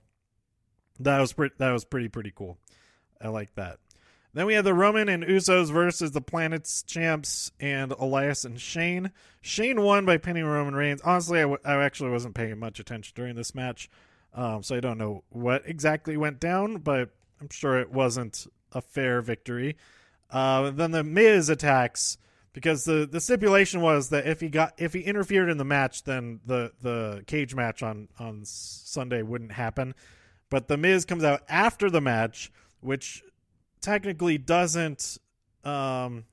That 0.99 1.19
was 1.19 1.33
pretty. 1.33 1.53
That 1.59 1.71
was 1.71 1.85
pretty 1.85 2.09
pretty 2.09 2.31
cool. 2.35 2.57
I 3.21 3.27
like 3.27 3.53
that. 3.55 3.77
Then 4.33 4.47
we 4.47 4.53
had 4.55 4.65
the 4.65 4.73
Roman 4.73 5.07
and 5.07 5.23
Usos 5.23 5.71
versus 5.71 6.11
the 6.11 6.19
Planet's 6.19 6.83
champs 6.83 7.51
and 7.59 7.93
Elias 7.93 8.43
and 8.43 8.59
Shane. 8.59 9.11
Shane 9.39 9.81
won 9.81 10.05
by 10.05 10.17
pinning 10.17 10.43
Roman 10.43 10.75
Reigns. 10.75 11.01
Honestly, 11.03 11.39
I, 11.39 11.43
w- 11.43 11.61
I 11.63 11.75
actually 11.75 12.09
wasn't 12.09 12.35
paying 12.35 12.59
much 12.59 12.79
attention 12.79 13.13
during 13.15 13.35
this 13.35 13.55
match, 13.55 13.89
um, 14.33 14.61
so 14.61 14.75
I 14.75 14.81
don't 14.81 14.97
know 14.97 15.23
what 15.29 15.61
exactly 15.65 16.17
went 16.17 16.41
down, 16.41 16.77
but 16.77 17.11
I'm 17.39 17.49
sure 17.49 17.79
it 17.79 17.91
wasn't 17.91 18.45
a 18.73 18.81
fair 18.81 19.21
victory. 19.21 19.77
Uh, 20.29 20.71
then 20.71 20.91
the 20.91 21.03
Miz 21.03 21.49
attacks 21.49 22.17
because 22.55 22.85
the, 22.85 23.05
the 23.05 23.19
stipulation 23.19 23.81
was 23.81 24.09
that 24.09 24.25
if 24.25 24.39
he 24.39 24.47
got 24.47 24.73
if 24.77 24.93
he 24.93 25.01
interfered 25.01 25.49
in 25.49 25.57
the 25.57 25.65
match, 25.65 26.03
then 26.03 26.39
the 26.45 26.71
the 26.81 27.23
cage 27.27 27.53
match 27.53 27.83
on 27.83 28.07
on 28.17 28.41
Sunday 28.45 29.21
wouldn't 29.21 29.51
happen. 29.51 29.93
But 30.49 30.69
the 30.69 30.77
Miz 30.77 31.03
comes 31.03 31.25
out 31.25 31.41
after 31.49 31.89
the 31.89 31.99
match, 31.99 32.51
which 32.79 33.23
technically 33.81 34.37
doesn't 34.37 35.17
um 35.65 36.23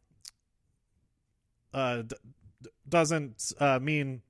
uh 1.75 2.03
d- 2.03 2.17
doesn't 2.89 3.53
uh 3.59 3.81
mean 3.83 4.23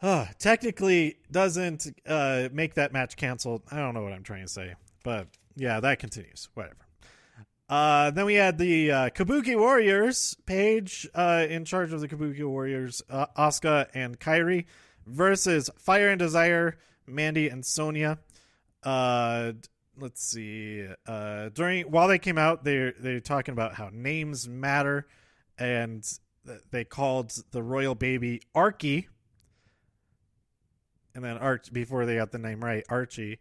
uh 0.00 0.26
technically 0.38 1.16
doesn't 1.30 1.88
uh 2.06 2.48
make 2.52 2.74
that 2.74 2.92
match 2.92 3.16
canceled. 3.16 3.62
I 3.70 3.78
don't 3.78 3.94
know 3.94 4.02
what 4.02 4.12
I'm 4.12 4.22
trying 4.22 4.44
to 4.44 4.48
say, 4.48 4.74
but 5.02 5.26
yeah, 5.56 5.80
that 5.80 5.98
continues. 5.98 6.48
Whatever. 6.54 6.86
Uh, 7.70 8.10
then 8.10 8.26
we 8.26 8.34
had 8.34 8.58
the 8.58 8.90
uh, 8.90 9.10
Kabuki 9.10 9.56
Warriors, 9.56 10.36
Paige 10.44 11.08
uh, 11.14 11.46
in 11.48 11.64
charge 11.64 11.92
of 11.92 12.00
the 12.00 12.08
Kabuki 12.08 12.44
Warriors, 12.44 13.00
uh, 13.08 13.26
Asuka 13.38 13.86
and 13.94 14.18
Kairi 14.18 14.64
versus 15.06 15.70
Fire 15.78 16.08
and 16.08 16.18
Desire, 16.18 16.78
Mandy 17.06 17.48
and 17.48 17.64
Sonya. 17.64 18.18
Uh, 18.82 19.52
let's 19.96 20.20
see. 20.20 20.84
Uh, 21.06 21.50
during 21.50 21.84
while 21.84 22.08
they 22.08 22.18
came 22.18 22.38
out, 22.38 22.64
they 22.64 22.92
they're 22.98 23.20
talking 23.20 23.52
about 23.52 23.74
how 23.74 23.88
names 23.92 24.48
matter, 24.48 25.06
and 25.56 26.04
they 26.72 26.84
called 26.84 27.32
the 27.52 27.62
royal 27.62 27.94
baby 27.94 28.42
Archie, 28.52 29.06
and 31.14 31.24
then 31.24 31.38
Arch 31.38 31.72
before 31.72 32.04
they 32.04 32.16
got 32.16 32.32
the 32.32 32.38
name 32.38 32.64
right, 32.64 32.82
Archie, 32.88 33.38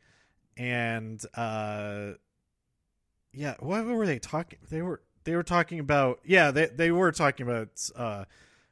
and 0.55 1.19
yeah, 3.39 3.55
what 3.59 3.85
were 3.85 4.05
they 4.05 4.19
talking? 4.19 4.59
They 4.69 4.81
were 4.81 5.01
they 5.23 5.33
were 5.33 5.43
talking 5.43 5.79
about 5.79 6.19
yeah 6.25 6.51
they 6.51 6.65
they 6.65 6.91
were 6.91 7.13
talking 7.13 7.47
about 7.47 7.69
uh, 7.95 8.25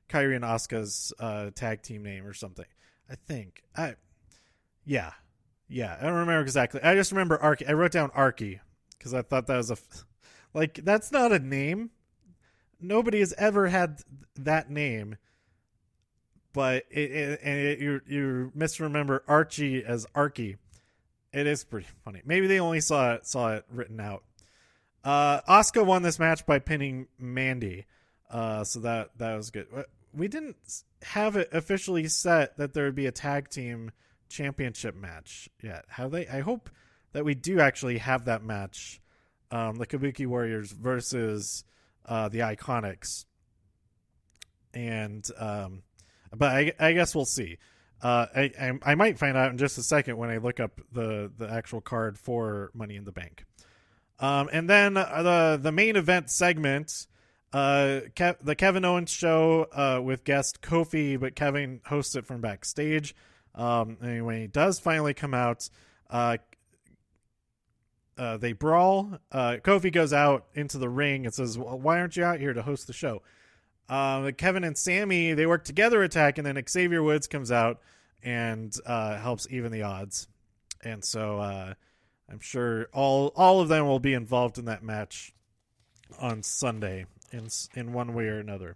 Kairi 0.09 0.35
and 0.35 0.43
Asuka's 0.43 1.13
uh, 1.21 1.51
tag 1.55 1.83
team 1.83 2.03
name 2.03 2.27
or 2.27 2.33
something. 2.33 2.65
I 3.09 3.15
think 3.15 3.63
I 3.77 3.95
yeah 4.83 5.11
yeah 5.69 5.95
I 5.97 6.03
don't 6.03 6.15
remember 6.15 6.41
exactly. 6.41 6.81
I 6.81 6.95
just 6.95 7.13
remember 7.13 7.37
Arky. 7.37 7.69
I 7.69 7.73
wrote 7.73 7.93
down 7.93 8.09
Arky 8.09 8.59
because 8.97 9.13
I 9.13 9.21
thought 9.21 9.47
that 9.47 9.55
was 9.55 9.71
a 9.71 9.77
like 10.53 10.81
that's 10.83 11.13
not 11.13 11.31
a 11.31 11.39
name. 11.39 11.91
Nobody 12.81 13.19
has 13.19 13.33
ever 13.37 13.67
had 13.67 14.01
that 14.35 14.69
name, 14.69 15.15
but 16.51 16.83
it, 16.91 17.11
it 17.11 17.39
and 17.41 17.57
it, 17.57 17.79
you 17.79 18.01
you 18.05 18.51
misremember 18.53 19.23
Archie 19.29 19.85
as 19.85 20.05
Arky. 20.07 20.57
It 21.31 21.47
is 21.47 21.63
pretty 21.63 21.87
funny. 22.03 22.21
Maybe 22.25 22.47
they 22.47 22.59
only 22.59 22.81
saw 22.81 23.13
it 23.13 23.25
saw 23.25 23.53
it 23.53 23.63
written 23.71 24.01
out 24.01 24.23
uh, 25.07 25.41
Asuka 25.47 25.85
won 25.85 26.01
this 26.01 26.19
match 26.19 26.45
by 26.45 26.59
pinning 26.59 27.07
Mandy, 27.17 27.85
uh, 28.29 28.65
so 28.65 28.81
that 28.81 29.11
that 29.17 29.37
was 29.37 29.51
good. 29.51 29.67
Uh, 29.73 29.83
we 30.13 30.27
didn't 30.27 30.57
have 31.01 31.37
it 31.37 31.47
officially 31.53 32.09
set 32.09 32.57
that 32.57 32.73
there 32.73 32.83
would 32.83 32.95
be 32.95 33.05
a 33.05 33.11
tag 33.11 33.49
team 33.49 33.91
championship 34.27 34.95
match 34.95 35.47
yet. 35.63 35.85
Have 35.87 36.11
they? 36.11 36.27
I 36.27 36.41
hope 36.41 36.69
that 37.13 37.23
we 37.23 37.35
do 37.35 37.61
actually 37.61 37.99
have 37.99 38.25
that 38.25 38.43
match, 38.43 38.99
um, 39.49 39.75
the 39.75 39.87
Kabuki 39.87 40.27
Warriors 40.27 40.73
versus 40.73 41.63
uh, 42.05 42.27
the 42.27 42.39
Iconics, 42.39 43.23
and 44.73 45.25
um, 45.39 45.83
but 46.35 46.51
I, 46.53 46.73
I 46.81 46.91
guess 46.91 47.15
we'll 47.15 47.23
see. 47.23 47.59
Uh, 48.01 48.25
I, 48.35 48.51
I, 48.59 48.71
I 48.91 48.95
might 48.95 49.17
find 49.17 49.37
out 49.37 49.51
in 49.51 49.57
just 49.57 49.77
a 49.77 49.83
second 49.83 50.17
when 50.17 50.29
I 50.29 50.37
look 50.39 50.59
up 50.59 50.81
the 50.91 51.31
the 51.37 51.49
actual 51.49 51.79
card 51.79 52.19
for 52.19 52.71
Money 52.73 52.97
in 52.97 53.05
the 53.05 53.13
Bank. 53.13 53.45
Um, 54.19 54.49
and 54.51 54.69
then 54.69 54.97
uh, 54.97 55.23
the 55.23 55.59
the 55.61 55.71
main 55.71 55.95
event 55.95 56.29
segment, 56.29 57.07
uh, 57.53 58.01
the 58.41 58.55
Kevin 58.57 58.83
Owens 58.83 59.11
show 59.11 59.67
uh, 59.71 60.01
with 60.01 60.23
guest 60.23 60.61
Kofi, 60.61 61.19
but 61.19 61.35
Kevin 61.35 61.81
hosts 61.85 62.15
it 62.15 62.25
from 62.25 62.41
backstage. 62.41 63.15
Um, 63.53 63.97
when 63.99 64.39
he 64.39 64.47
does 64.47 64.79
finally 64.79 65.13
come 65.13 65.33
out, 65.33 65.69
uh, 66.09 66.37
uh, 68.17 68.37
they 68.37 68.53
brawl. 68.53 69.19
Uh, 69.31 69.57
Kofi 69.63 69.91
goes 69.91 70.13
out 70.13 70.45
into 70.53 70.77
the 70.77 70.89
ring 70.89 71.25
and 71.25 71.33
says, 71.33 71.57
well, 71.57 71.77
"Why 71.77 71.99
aren't 71.99 72.17
you 72.17 72.23
out 72.23 72.39
here 72.39 72.53
to 72.53 72.61
host 72.61 72.87
the 72.87 72.93
show?" 72.93 73.21
Um, 73.89 74.31
Kevin 74.33 74.63
and 74.63 74.77
Sammy 74.77 75.33
they 75.33 75.45
work 75.45 75.63
together, 75.63 76.03
attack, 76.03 76.37
and 76.37 76.45
then 76.45 76.61
Xavier 76.67 77.03
Woods 77.03 77.27
comes 77.27 77.51
out 77.51 77.79
and 78.23 78.75
uh, 78.85 79.17
helps 79.17 79.47
even 79.49 79.71
the 79.71 79.83
odds. 79.83 80.27
And 80.83 81.03
so 81.03 81.39
uh, 81.39 81.73
I'm 82.29 82.39
sure 82.39 82.87
all 82.93 83.31
all 83.35 83.61
of 83.61 83.69
them 83.69 83.87
will 83.87 83.99
be 83.99 84.13
involved 84.13 84.57
in 84.57 84.65
that 84.65 84.83
match 84.83 85.33
on 86.19 86.43
Sunday 86.43 87.05
in 87.31 87.47
in 87.75 87.93
one 87.93 88.13
way 88.13 88.25
or 88.25 88.39
another. 88.39 88.75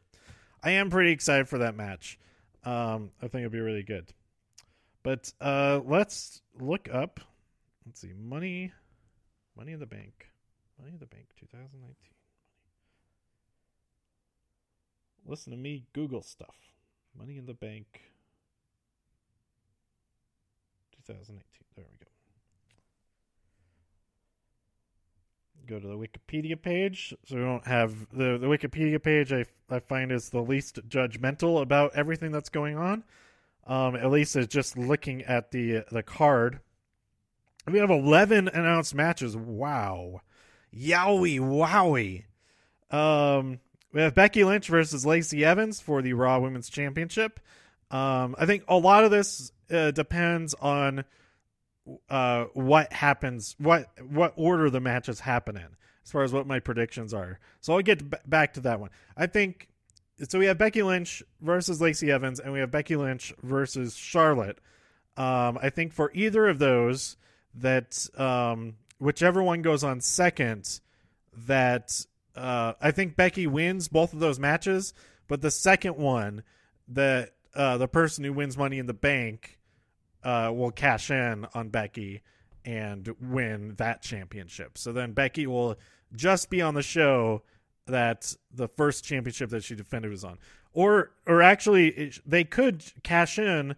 I 0.63 0.71
am 0.71 0.89
pretty 0.89 1.11
excited 1.11 1.49
for 1.49 1.57
that 1.59 1.75
match. 1.75 2.19
Um, 2.63 3.11
I 3.21 3.27
think 3.27 3.45
it'll 3.45 3.49
be 3.49 3.59
really 3.59 3.83
good. 3.83 4.13
But 5.03 5.33
uh, 5.41 5.81
let's 5.83 6.41
look 6.59 6.87
up. 6.93 7.19
Let's 7.85 8.01
see, 8.01 8.13
money, 8.13 8.71
money 9.57 9.71
in 9.71 9.79
the 9.79 9.87
bank, 9.87 10.27
money 10.79 10.91
in 10.93 10.99
the 10.99 11.07
bank, 11.07 11.25
2019. 11.39 11.95
Listen 15.25 15.51
to 15.51 15.57
me 15.57 15.85
Google 15.93 16.21
stuff. 16.21 16.55
Money 17.17 17.37
in 17.37 17.45
the 17.45 17.53
bank, 17.53 18.01
2018. 21.07 21.43
There 21.75 21.85
we 21.89 22.05
go. 22.05 22.10
Go 25.67 25.79
to 25.79 25.87
the 25.87 25.97
Wikipedia 25.97 26.61
page. 26.61 27.13
So 27.25 27.35
we 27.35 27.41
don't 27.41 27.67
have 27.67 28.07
the 28.11 28.37
the 28.37 28.47
Wikipedia 28.47 29.01
page. 29.01 29.31
I 29.31 29.45
I 29.69 29.79
find 29.79 30.11
is 30.11 30.29
the 30.29 30.41
least 30.41 30.87
judgmental 30.87 31.61
about 31.61 31.95
everything 31.95 32.31
that's 32.31 32.49
going 32.49 32.77
on. 32.77 33.03
Um, 33.67 33.95
at 33.95 34.09
least 34.09 34.35
it's 34.35 34.53
just 34.53 34.77
looking 34.77 35.23
at 35.23 35.51
the 35.51 35.83
the 35.91 36.03
card. 36.03 36.59
We 37.67 37.79
have 37.79 37.91
eleven 37.91 38.47
announced 38.47 38.95
matches. 38.95 39.37
Wow, 39.37 40.21
yowie, 40.75 41.39
wowie. 41.39 42.23
Um, 42.95 43.59
we 43.93 44.01
have 44.01 44.15
Becky 44.15 44.43
Lynch 44.43 44.67
versus 44.67 45.05
Lacey 45.05 45.45
Evans 45.45 45.79
for 45.79 46.01
the 46.01 46.13
Raw 46.13 46.39
Women's 46.39 46.69
Championship. 46.69 47.39
Um, 47.91 48.35
I 48.37 48.45
think 48.45 48.63
a 48.67 48.77
lot 48.77 49.03
of 49.03 49.11
this 49.11 49.51
uh, 49.69 49.91
depends 49.91 50.53
on 50.55 51.03
uh, 52.09 52.45
what 52.53 52.91
happens, 52.93 53.55
what 53.57 53.89
what 54.09 54.33
order 54.35 54.69
the 54.69 54.79
matches 54.79 55.19
happen 55.19 55.57
in, 55.57 55.67
as 56.03 56.11
far 56.11 56.23
as 56.23 56.33
what 56.33 56.47
my 56.47 56.59
predictions 56.59 57.13
are. 57.13 57.39
So 57.59 57.73
I'll 57.73 57.81
get 57.81 58.09
b- 58.09 58.17
back 58.25 58.53
to 58.55 58.61
that 58.61 58.79
one. 58.79 58.89
I 59.15 59.27
think 59.27 59.69
so 60.27 60.39
we 60.39 60.45
have 60.45 60.57
Becky 60.57 60.83
Lynch 60.83 61.23
versus 61.41 61.81
Lacey 61.81 62.11
Evans, 62.11 62.39
and 62.39 62.53
we 62.53 62.59
have 62.59 62.71
Becky 62.71 62.95
Lynch 62.95 63.33
versus 63.41 63.95
Charlotte. 63.95 64.59
Um, 65.17 65.57
I 65.61 65.69
think 65.69 65.93
for 65.93 66.11
either 66.13 66.47
of 66.47 66.59
those, 66.59 67.17
that 67.55 68.07
um, 68.17 68.75
whichever 68.99 69.41
one 69.41 69.61
goes 69.61 69.83
on 69.83 69.99
second, 70.01 70.79
that 71.47 72.05
uh, 72.35 72.73
I 72.79 72.91
think 72.91 73.15
Becky 73.15 73.47
wins 73.47 73.87
both 73.87 74.13
of 74.13 74.19
those 74.19 74.39
matches, 74.39 74.93
but 75.27 75.41
the 75.41 75.51
second 75.51 75.97
one, 75.97 76.43
that 76.89 77.31
uh, 77.55 77.77
the 77.77 77.87
person 77.87 78.23
who 78.23 78.33
wins 78.33 78.57
Money 78.57 78.79
in 78.79 78.85
the 78.85 78.93
Bank 78.93 79.59
uh, 80.23 80.51
will 80.53 80.71
cash 80.71 81.09
in 81.09 81.45
on 81.53 81.69
Becky 81.69 82.21
and 82.65 83.09
win 83.19 83.75
that 83.77 84.01
championship. 84.01 84.77
So 84.77 84.91
then 84.91 85.13
Becky 85.13 85.47
will 85.47 85.77
just 86.15 86.49
be 86.49 86.61
on 86.61 86.73
the 86.73 86.83
show 86.83 87.43
that 87.87 88.33
the 88.53 88.67
first 88.67 89.03
championship 89.03 89.49
that 89.49 89.63
she 89.63 89.75
defended 89.75 90.11
was 90.11 90.23
on, 90.23 90.37
or 90.73 91.11
or 91.25 91.41
actually 91.41 91.87
it, 91.89 92.19
they 92.25 92.43
could 92.43 92.83
cash 93.03 93.39
in. 93.39 93.75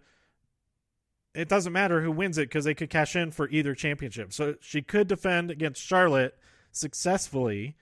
It 1.34 1.48
doesn't 1.48 1.72
matter 1.72 2.00
who 2.00 2.12
wins 2.12 2.38
it 2.38 2.48
because 2.48 2.64
they 2.64 2.74
could 2.74 2.90
cash 2.90 3.16
in 3.16 3.32
for 3.32 3.48
either 3.48 3.74
championship. 3.74 4.32
So 4.32 4.54
she 4.60 4.82
could 4.82 5.08
defend 5.08 5.50
against 5.50 5.82
Charlotte 5.82 6.38
successfully 6.70 7.76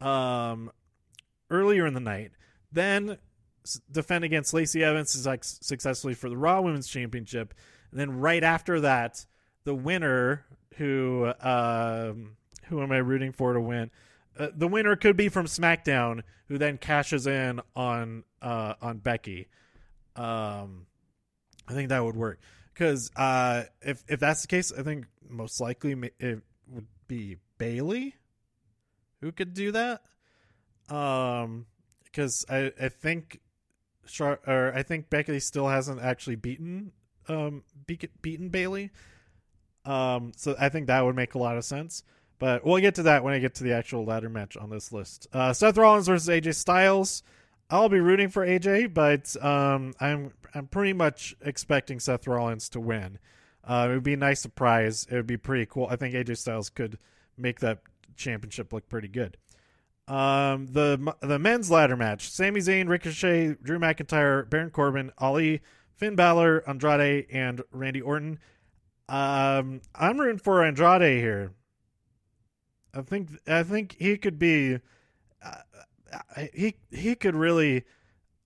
um, 0.00 0.72
earlier 1.50 1.86
in 1.86 1.94
the 1.94 2.00
night, 2.00 2.32
then 2.72 3.18
defend 3.90 4.24
against 4.24 4.54
Lacey 4.54 4.84
Evans 4.84 5.14
is 5.14 5.26
like 5.26 5.44
successfully 5.44 6.14
for 6.14 6.28
the 6.28 6.36
Raw 6.36 6.60
Women's 6.60 6.88
Championship, 6.88 7.54
and 7.90 8.00
then 8.00 8.20
right 8.20 8.42
after 8.42 8.80
that, 8.80 9.24
the 9.64 9.74
winner 9.74 10.44
who 10.76 11.32
um, 11.40 12.36
who 12.66 12.82
am 12.82 12.92
I 12.92 12.98
rooting 12.98 13.32
for 13.32 13.52
to 13.52 13.60
win? 13.60 13.90
Uh, 14.38 14.48
the 14.54 14.68
winner 14.68 14.96
could 14.96 15.16
be 15.16 15.28
from 15.28 15.46
SmackDown, 15.46 16.22
who 16.48 16.58
then 16.58 16.78
cashes 16.78 17.26
in 17.26 17.60
on 17.74 18.24
uh, 18.42 18.74
on 18.82 18.98
Becky. 18.98 19.48
Um, 20.16 20.86
I 21.66 21.72
think 21.72 21.88
that 21.88 22.04
would 22.04 22.16
work 22.16 22.40
because 22.72 23.10
uh, 23.16 23.64
if 23.80 24.02
if 24.08 24.20
that's 24.20 24.42
the 24.42 24.48
case, 24.48 24.72
I 24.72 24.82
think 24.82 25.06
most 25.28 25.60
likely 25.60 26.10
it 26.18 26.40
would 26.68 26.86
be 27.08 27.36
Bayley 27.58 28.14
who 29.20 29.32
could 29.32 29.54
do 29.54 29.72
that. 29.72 30.02
Um, 30.94 31.66
because 32.04 32.44
I 32.48 32.72
I 32.80 32.88
think 32.88 33.40
Char- 34.06 34.40
or 34.46 34.72
I 34.74 34.82
think 34.82 35.10
Becky 35.10 35.38
still 35.40 35.68
hasn't 35.68 36.00
actually 36.00 36.36
beaten 36.36 36.92
um 37.28 37.62
be- 37.86 38.10
beaten 38.22 38.48
Bayley. 38.48 38.90
Um, 39.84 40.32
so 40.36 40.56
I 40.58 40.68
think 40.68 40.86
that 40.86 41.04
would 41.04 41.16
make 41.16 41.34
a 41.34 41.38
lot 41.38 41.56
of 41.56 41.64
sense. 41.64 42.02
But 42.38 42.64
we'll 42.64 42.80
get 42.80 42.96
to 42.96 43.04
that 43.04 43.22
when 43.22 43.32
I 43.32 43.38
get 43.38 43.54
to 43.56 43.64
the 43.64 43.72
actual 43.72 44.04
ladder 44.04 44.28
match 44.28 44.56
on 44.56 44.68
this 44.70 44.92
list. 44.92 45.28
Uh, 45.32 45.52
Seth 45.52 45.76
Rollins 45.76 46.08
versus 46.08 46.28
AJ 46.28 46.54
Styles. 46.56 47.22
I'll 47.70 47.88
be 47.88 48.00
rooting 48.00 48.28
for 48.28 48.46
AJ, 48.46 48.92
but 48.92 49.34
um, 49.44 49.94
I'm 50.00 50.32
I'm 50.54 50.66
pretty 50.66 50.92
much 50.92 51.34
expecting 51.40 52.00
Seth 52.00 52.26
Rollins 52.26 52.68
to 52.70 52.80
win. 52.80 53.18
Uh, 53.62 53.88
it 53.90 53.94
would 53.94 54.02
be 54.02 54.12
a 54.14 54.18
nice 54.18 54.40
surprise. 54.40 55.06
It 55.10 55.14
would 55.14 55.26
be 55.26 55.36
pretty 55.36 55.66
cool. 55.66 55.86
I 55.90 55.96
think 55.96 56.14
AJ 56.14 56.36
Styles 56.38 56.68
could 56.68 56.98
make 57.38 57.60
that 57.60 57.80
championship 58.16 58.72
look 58.72 58.88
pretty 58.88 59.08
good. 59.08 59.36
Um, 60.06 60.66
the 60.66 61.14
the 61.22 61.38
men's 61.38 61.70
ladder 61.70 61.96
match: 61.96 62.30
Sami 62.30 62.60
Zayn, 62.60 62.88
Ricochet, 62.88 63.56
Drew 63.62 63.78
McIntyre, 63.78 64.48
Baron 64.48 64.70
Corbin, 64.70 65.10
Ali, 65.18 65.62
Finn 65.96 66.14
Balor, 66.14 66.62
Andrade, 66.68 67.26
and 67.30 67.62
Randy 67.72 68.02
Orton. 68.02 68.38
Um, 69.08 69.80
I'm 69.94 70.18
rooting 70.18 70.38
for 70.38 70.62
Andrade 70.62 71.20
here. 71.20 71.52
I 72.92 73.02
think 73.02 73.30
I 73.46 73.62
think 73.62 73.96
he 73.98 74.16
could 74.16 74.38
be 74.38 74.78
uh, 75.42 76.42
he 76.52 76.76
he 76.90 77.14
could 77.14 77.34
really 77.34 77.84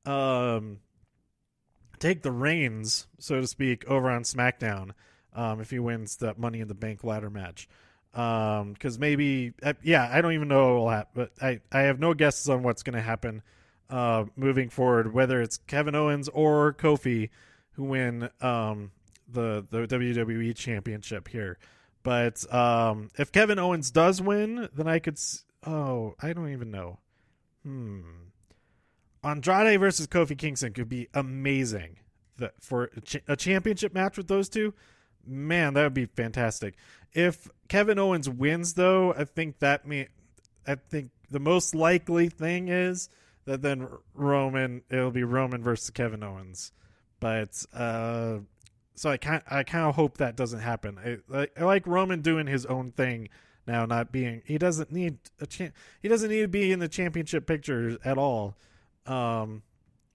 um 0.07 0.79
take 1.99 2.23
the 2.23 2.33
reins, 2.33 3.09
so 3.19 3.41
to 3.41 3.47
speak, 3.47 3.85
over 3.87 4.09
on 4.11 4.23
SmackDown 4.23 4.93
um, 5.35 5.61
if 5.61 5.71
he 5.71 5.79
wins 5.79 6.17
that 6.17 6.38
Money 6.38 6.61
in 6.61 6.69
the 6.69 6.75
Bank 6.75 7.05
ladder 7.05 7.31
match. 7.31 7.69
Because 8.12 8.95
um, 8.97 9.00
maybe, 9.00 9.53
uh, 9.62 9.75
yeah, 9.83 10.09
I 10.11 10.21
don't 10.21 10.33
even 10.33 10.49
know 10.49 10.75
what 10.75 10.81
will 10.81 10.90
happen, 10.90 11.11
but 11.14 11.31
I, 11.40 11.61
I 11.71 11.83
have 11.83 12.01
no 12.01 12.14
guesses 12.14 12.49
on 12.49 12.62
what's 12.62 12.83
going 12.83 12.97
to 12.97 13.03
happen 13.03 13.42
uh, 13.90 14.25
moving 14.37 14.71
forward, 14.71 15.12
whether 15.12 15.40
it's 15.40 15.59
Kevin 15.59 15.94
Owens 15.94 16.29
or 16.29 16.75
Kofi 16.75 17.31
who 17.73 17.85
win 17.85 18.29
um, 18.40 18.90
the 19.29 19.64
the 19.71 19.87
WWE 19.87 20.55
Championship 20.57 21.29
here. 21.29 21.59
But 22.03 22.53
um, 22.53 23.11
if 23.16 23.33
Kevin 23.33 23.59
Owens 23.59 23.90
does 23.90 24.21
win, 24.21 24.68
then 24.75 24.88
I 24.88 24.99
could. 24.99 25.14
S- 25.14 25.44
oh, 25.66 26.14
I 26.21 26.33
don't 26.33 26.53
even 26.53 26.71
know. 26.71 26.99
Hmm. 27.62 28.01
Andrade 29.23 29.79
versus 29.79 30.07
Kofi 30.07 30.37
Kingston 30.37 30.73
could 30.73 30.88
be 30.88 31.09
amazing. 31.14 31.99
That 32.38 32.55
for 32.61 32.90
a, 32.97 33.01
ch- 33.01 33.23
a 33.29 33.37
championship 33.37 33.94
match 33.94 34.16
with 34.16 34.29
those 34.29 34.49
two, 34.49 34.75
man, 35.26 35.74
that 35.74 35.83
would 35.83 35.94
be 35.94 36.07
fantastic. 36.07 36.74
If 37.12 37.48
Kevin 37.68 37.98
Owens 37.98 38.28
wins, 38.28 38.74
though, 38.74 39.12
I 39.14 39.24
think 39.24 39.59
that 39.61 39.87
me, 39.87 40.09
I 40.66 40.74
think 40.74 41.11
the 41.31 41.40
most 41.40 41.74
likely 41.74 42.28
thing 42.28 42.68
is 42.68 43.09
that 43.44 43.62
then 43.62 43.88
Roman, 44.14 44.83
it'll 44.90 45.11
be 45.11 45.24
Roman 45.24 45.62
versus 45.62 45.90
Kevin 45.90 46.22
Owens. 46.22 46.72
But 47.20 47.64
uh, 47.72 48.38
so 48.94 49.11
I 49.11 49.16
kind 49.16 49.42
I 49.50 49.62
kind 49.62 49.87
of 49.87 49.94
hope 49.94 50.18
that 50.18 50.37
doesn't 50.37 50.61
happen. 50.61 50.98
I, 50.98 51.37
I, 51.37 51.48
I 51.59 51.64
like 51.64 51.87
Roman 51.87 52.20
doing 52.20 52.46
his 52.46 52.66
own 52.66 52.92
thing 52.92 53.28
now, 53.66 53.87
not 53.87 54.12
being 54.12 54.42
he 54.44 54.59
doesn't 54.59 54.92
need 54.92 55.18
a 55.40 55.46
cha- 55.46 55.70
he 56.00 56.09
doesn't 56.09 56.31
need 56.31 56.42
to 56.42 56.48
be 56.48 56.72
in 56.72 56.78
the 56.78 56.88
championship 56.88 57.46
picture 57.46 57.98
at 58.04 58.18
all. 58.18 58.57
Um, 59.07 59.62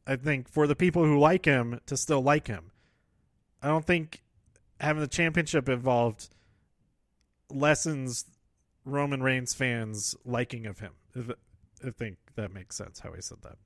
I 0.06 0.16
think 0.16 0.50
for 0.50 0.68
the 0.68 0.76
people 0.76 1.04
who 1.04 1.18
like 1.18 1.46
him 1.46 1.80
to 1.88 1.98
still 1.98 2.22
like 2.22 2.48
him, 2.48 2.72
I 3.62 3.68
don't 3.68 3.86
think 3.86 4.22
having 4.84 5.02
the 5.02 5.08
championship 5.08 5.70
involved 5.70 6.30
lessens 7.50 8.26
Roman 8.86 9.24
Reigns 9.24 9.54
fans 9.54 10.16
liking 10.26 10.66
of 10.66 10.80
him. 10.80 10.92
If, 11.16 11.30
I 11.86 11.92
think 11.92 12.18
that 12.36 12.54
makes 12.54 12.76
sense 12.76 13.00
how 13.00 13.14
I 13.16 13.20
said 13.20 13.40
that. 13.44 13.58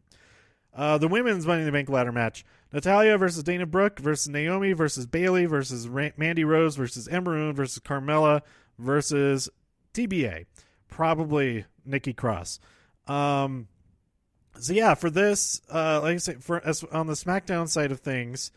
Uh, 0.73 0.97
the 0.97 1.07
women's 1.07 1.47
Money 1.47 1.61
in 1.61 1.65
the 1.65 1.71
Bank 1.71 1.89
ladder 1.89 2.11
match: 2.11 2.45
Natalya 2.71 3.17
versus 3.17 3.43
Dana 3.43 3.65
Brooke 3.65 3.99
versus 3.99 4.29
Naomi 4.29 4.73
versus 4.73 5.07
Bayley 5.07 5.45
versus 5.45 5.87
Ra- 5.87 6.09
Mandy 6.17 6.43
Rose 6.43 6.75
versus 6.75 7.07
Ember 7.07 7.31
Moon 7.31 7.55
versus 7.55 7.79
Carmella 7.79 8.41
versus 8.77 9.49
TBA, 9.93 10.45
probably 10.87 11.65
Nikki 11.83 12.13
Cross. 12.13 12.59
Um, 13.07 13.67
so 14.59 14.73
yeah, 14.73 14.93
for 14.93 15.09
this, 15.09 15.61
uh, 15.73 16.01
like 16.01 16.15
I 16.15 16.17
say, 16.17 16.35
for 16.35 16.63
as 16.63 16.83
on 16.83 17.07
the 17.07 17.13
SmackDown 17.13 17.67
side 17.67 17.91
of 17.91 18.01
things, 18.01 18.51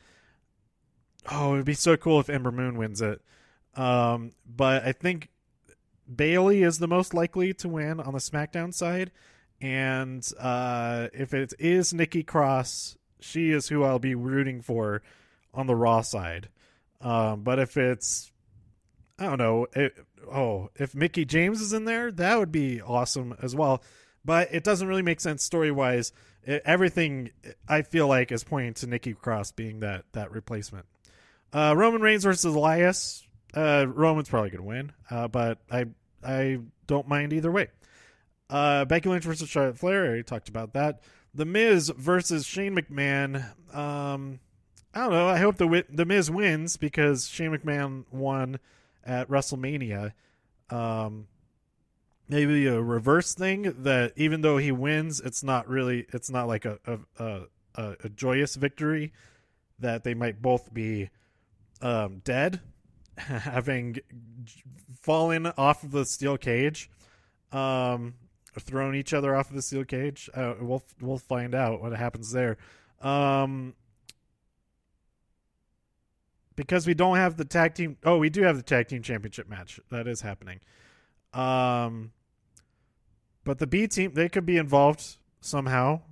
oh, 1.30 1.54
it'd 1.54 1.66
be 1.66 1.74
so 1.74 1.96
cool 1.96 2.20
if 2.20 2.30
Ember 2.30 2.52
Moon 2.52 2.76
wins 2.76 3.00
it. 3.00 3.20
Um, 3.74 4.32
but 4.46 4.84
I 4.84 4.92
think 4.92 5.28
Bayley 6.14 6.62
is 6.62 6.78
the 6.78 6.88
most 6.88 7.14
likely 7.14 7.52
to 7.54 7.68
win 7.68 8.00
on 8.00 8.12
the 8.12 8.18
SmackDown 8.18 8.74
side 8.74 9.10
and 9.60 10.26
uh, 10.38 11.08
if 11.12 11.34
it 11.34 11.52
is 11.58 11.92
Nikki 11.92 12.22
Cross, 12.22 12.96
she 13.20 13.50
is 13.50 13.68
who 13.68 13.84
I'll 13.84 13.98
be 13.98 14.14
rooting 14.14 14.62
for 14.62 15.02
on 15.52 15.66
the 15.66 15.76
Raw 15.76 16.00
side. 16.00 16.48
Um, 17.00 17.42
but 17.42 17.58
if 17.58 17.76
it's, 17.76 18.32
I 19.18 19.26
don't 19.26 19.38
know, 19.38 19.66
it, 19.74 19.94
oh, 20.32 20.70
if 20.76 20.94
Mickie 20.94 21.26
James 21.26 21.60
is 21.60 21.72
in 21.72 21.84
there, 21.84 22.10
that 22.12 22.38
would 22.38 22.52
be 22.52 22.80
awesome 22.80 23.34
as 23.42 23.54
well. 23.54 23.82
But 24.24 24.48
it 24.52 24.64
doesn't 24.64 24.88
really 24.88 25.02
make 25.02 25.20
sense 25.20 25.42
story 25.42 25.70
wise. 25.70 26.12
Everything 26.46 27.30
I 27.68 27.82
feel 27.82 28.08
like 28.08 28.32
is 28.32 28.44
pointing 28.44 28.74
to 28.74 28.86
Nikki 28.86 29.12
Cross 29.12 29.52
being 29.52 29.80
that 29.80 30.04
that 30.12 30.30
replacement. 30.30 30.86
Uh, 31.52 31.74
Roman 31.76 32.00
Reigns 32.00 32.24
versus 32.24 32.54
Elias. 32.54 33.26
Uh, 33.54 33.86
Roman's 33.88 34.28
probably 34.28 34.50
gonna 34.50 34.62
win, 34.62 34.92
uh, 35.10 35.28
but 35.28 35.58
I 35.70 35.86
I 36.22 36.60
don't 36.86 37.08
mind 37.08 37.32
either 37.32 37.50
way. 37.50 37.68
Uh, 38.48 38.84
Becky 38.84 39.08
Lynch 39.08 39.24
versus 39.24 39.48
Charlotte 39.48 39.78
Flair. 39.78 40.04
I 40.04 40.06
already 40.06 40.22
talked 40.22 40.48
about 40.48 40.72
that. 40.74 41.02
The 41.34 41.44
Miz 41.44 41.90
versus 41.96 42.46
Shane 42.46 42.76
McMahon. 42.76 43.44
Um, 43.74 44.40
I 44.94 45.00
don't 45.00 45.10
know. 45.12 45.28
I 45.28 45.38
hope 45.38 45.56
the 45.56 45.84
the 45.88 46.04
Miz 46.04 46.30
wins 46.30 46.76
because 46.76 47.28
Shane 47.28 47.50
McMahon 47.50 48.04
won 48.10 48.58
at 49.04 49.28
WrestleMania. 49.28 50.12
Um, 50.68 51.26
maybe 52.28 52.66
a 52.66 52.80
reverse 52.80 53.34
thing 53.34 53.74
that 53.82 54.12
even 54.16 54.40
though 54.40 54.58
he 54.58 54.72
wins, 54.72 55.20
it's 55.20 55.42
not 55.42 55.68
really. 55.68 56.06
It's 56.12 56.30
not 56.30 56.46
like 56.48 56.64
a 56.64 56.78
a, 57.18 57.42
a, 57.74 57.96
a 58.04 58.08
joyous 58.08 58.56
victory. 58.56 59.12
That 59.78 60.04
they 60.04 60.14
might 60.14 60.42
both 60.42 60.74
be 60.74 61.10
um, 61.80 62.20
dead, 62.24 62.60
having 63.16 63.98
fallen 65.00 65.46
off 65.46 65.82
of 65.82 65.90
the 65.90 66.04
steel 66.04 66.36
cage. 66.36 66.90
Um, 67.52 68.14
thrown 68.58 68.94
each 68.94 69.14
other 69.14 69.36
off 69.36 69.50
of 69.50 69.56
the 69.56 69.62
steel 69.62 69.84
cage. 69.84 70.28
Uh, 70.34 70.54
we'll 70.60 70.82
we'll 71.00 71.18
find 71.18 71.54
out 71.54 71.80
what 71.80 71.92
happens 71.92 72.32
there. 72.32 72.56
Um, 73.00 73.74
because 76.56 76.86
we 76.86 76.94
don't 76.94 77.16
have 77.16 77.36
the 77.36 77.44
tag 77.44 77.74
team. 77.74 77.96
Oh, 78.04 78.18
we 78.18 78.28
do 78.28 78.42
have 78.42 78.56
the 78.56 78.62
tag 78.62 78.88
team 78.88 79.02
championship 79.02 79.48
match 79.48 79.80
that 79.90 80.06
is 80.06 80.20
happening. 80.20 80.60
Um, 81.32 82.12
but 83.44 83.58
the 83.58 83.66
B 83.66 83.86
team 83.86 84.12
they 84.14 84.28
could 84.28 84.46
be 84.46 84.56
involved 84.56 85.16
somehow. 85.40 86.02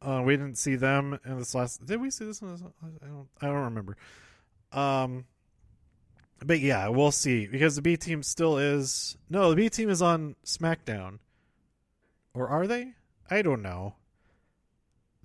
Uh, 0.00 0.22
we 0.24 0.36
didn't 0.36 0.56
see 0.56 0.76
them 0.76 1.18
in 1.24 1.38
this 1.38 1.54
last. 1.54 1.84
Did 1.84 2.00
we 2.00 2.10
see 2.10 2.24
this? 2.24 2.42
I 2.42 2.46
don't. 2.46 3.28
I 3.40 3.46
don't 3.46 3.64
remember. 3.64 3.96
Um, 4.72 5.24
but 6.44 6.60
yeah, 6.60 6.88
we'll 6.88 7.12
see 7.12 7.46
because 7.46 7.76
the 7.76 7.82
B 7.82 7.96
team 7.96 8.22
still 8.22 8.58
is. 8.58 9.16
No, 9.28 9.50
the 9.50 9.56
B 9.56 9.68
team 9.68 9.90
is 9.90 10.02
on 10.02 10.36
SmackDown, 10.44 11.18
or 12.34 12.48
are 12.48 12.66
they? 12.66 12.92
I 13.30 13.42
don't 13.42 13.62
know. 13.62 13.94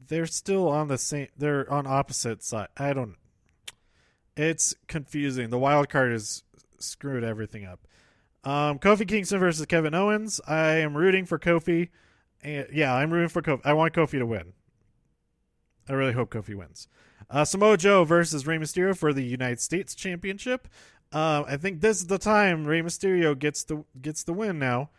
They're 0.07 0.25
still 0.25 0.67
on 0.67 0.87
the 0.87 0.97
same. 0.97 1.27
They're 1.37 1.71
on 1.71 1.87
opposite 1.87 2.43
side. 2.43 2.67
I 2.77 2.93
don't. 2.93 3.15
It's 4.35 4.75
confusing. 4.87 5.49
The 5.49 5.59
wild 5.59 5.89
card 5.89 6.11
has 6.11 6.43
screwed 6.79 7.23
everything 7.23 7.65
up. 7.65 7.87
Um, 8.43 8.79
Kofi 8.79 9.07
Kingston 9.07 9.39
versus 9.39 9.65
Kevin 9.65 9.93
Owens. 9.93 10.41
I 10.47 10.77
am 10.77 10.97
rooting 10.97 11.25
for 11.25 11.39
Kofi. 11.39 11.89
And 12.41 12.67
yeah, 12.73 12.93
I'm 12.93 13.11
rooting 13.11 13.29
for 13.29 13.41
Kofi. 13.41 13.61
I 13.63 13.73
want 13.73 13.93
Kofi 13.93 14.19
to 14.19 14.25
win. 14.25 14.53
I 15.87 15.93
really 15.93 16.13
hope 16.13 16.29
Kofi 16.31 16.55
wins. 16.55 16.87
Uh, 17.29 17.45
Samoa 17.45 17.77
Joe 17.77 18.03
versus 18.03 18.45
Rey 18.45 18.57
Mysterio 18.57 18.95
for 18.97 19.13
the 19.13 19.23
United 19.23 19.59
States 19.59 19.95
Championship. 19.95 20.67
Uh, 21.11 21.43
I 21.47 21.57
think 21.57 21.81
this 21.81 21.97
is 21.97 22.07
the 22.07 22.17
time 22.17 22.65
Rey 22.65 22.81
Mysterio 22.81 23.37
gets 23.37 23.63
the 23.63 23.83
gets 24.01 24.23
the 24.23 24.33
win. 24.33 24.57
Now, 24.59 24.89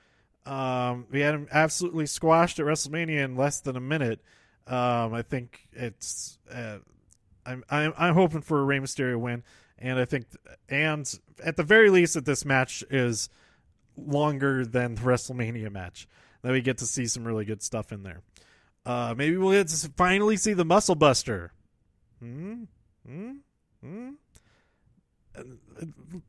um, 0.47 1.07
we 1.11 1.21
had 1.21 1.35
him 1.35 1.49
absolutely 1.51 2.07
squashed 2.07 2.59
at 2.61 2.67
WrestleMania 2.67 3.25
in 3.25 3.37
less 3.37 3.61
than 3.61 3.77
a 3.77 3.81
minute. 3.81 4.21
Um, 4.67 5.13
I 5.13 5.23
think 5.23 5.67
it's. 5.73 6.39
Uh, 6.51 6.79
I'm 7.45 7.65
I'm 7.69 7.93
I'm 7.99 8.15
hoping 8.15 8.41
for 8.41 8.61
a 8.61 8.65
Rey 8.65 8.79
Mysterio 8.79 9.19
win, 9.19 9.43
and 9.79 9.99
I 9.99 10.05
think, 10.05 10.27
and 10.69 11.13
at 11.45 11.57
the 11.57 11.63
very 11.63 11.91
least, 11.91 12.15
that 12.15 12.25
this 12.25 12.45
match 12.45 12.85
is 12.91 13.29
longer 13.97 14.65
than 14.65 14.95
the 14.95 15.03
WrestleMania 15.03 15.71
match. 15.71 16.09
That 16.43 16.53
we 16.53 16.61
get 16.61 16.79
to 16.79 16.87
see 16.87 17.07
some 17.07 17.25
really 17.25 17.45
good 17.45 17.63
stuff 17.63 17.91
in 17.91 18.03
there. 18.03 18.21
Uh, 18.87 19.15
maybe 19.17 19.37
we'll 19.37 19.53
get 19.53 19.69
to 19.69 19.89
finally 19.97 20.37
see 20.37 20.53
the 20.53 20.65
Muscle 20.65 20.95
Buster. 20.95 21.53
Hmm. 22.25 22.65
Hmm. 23.07 23.33
Hmm. 23.83 24.11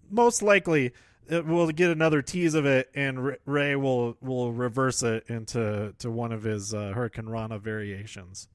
Most 0.09 0.41
likely, 0.41 0.91
we'll 1.29 1.69
get 1.69 1.91
another 1.91 2.21
tease 2.21 2.53
of 2.53 2.65
it, 2.65 2.89
and 2.93 3.37
Rey 3.45 3.75
will 3.75 4.17
will 4.21 4.51
reverse 4.51 5.03
it 5.03 5.25
into 5.29 5.93
to 5.99 6.11
one 6.11 6.31
of 6.31 6.43
his 6.43 6.73
uh, 6.73 6.93
Hurricanrana 6.95 7.61
variations. 7.61 8.47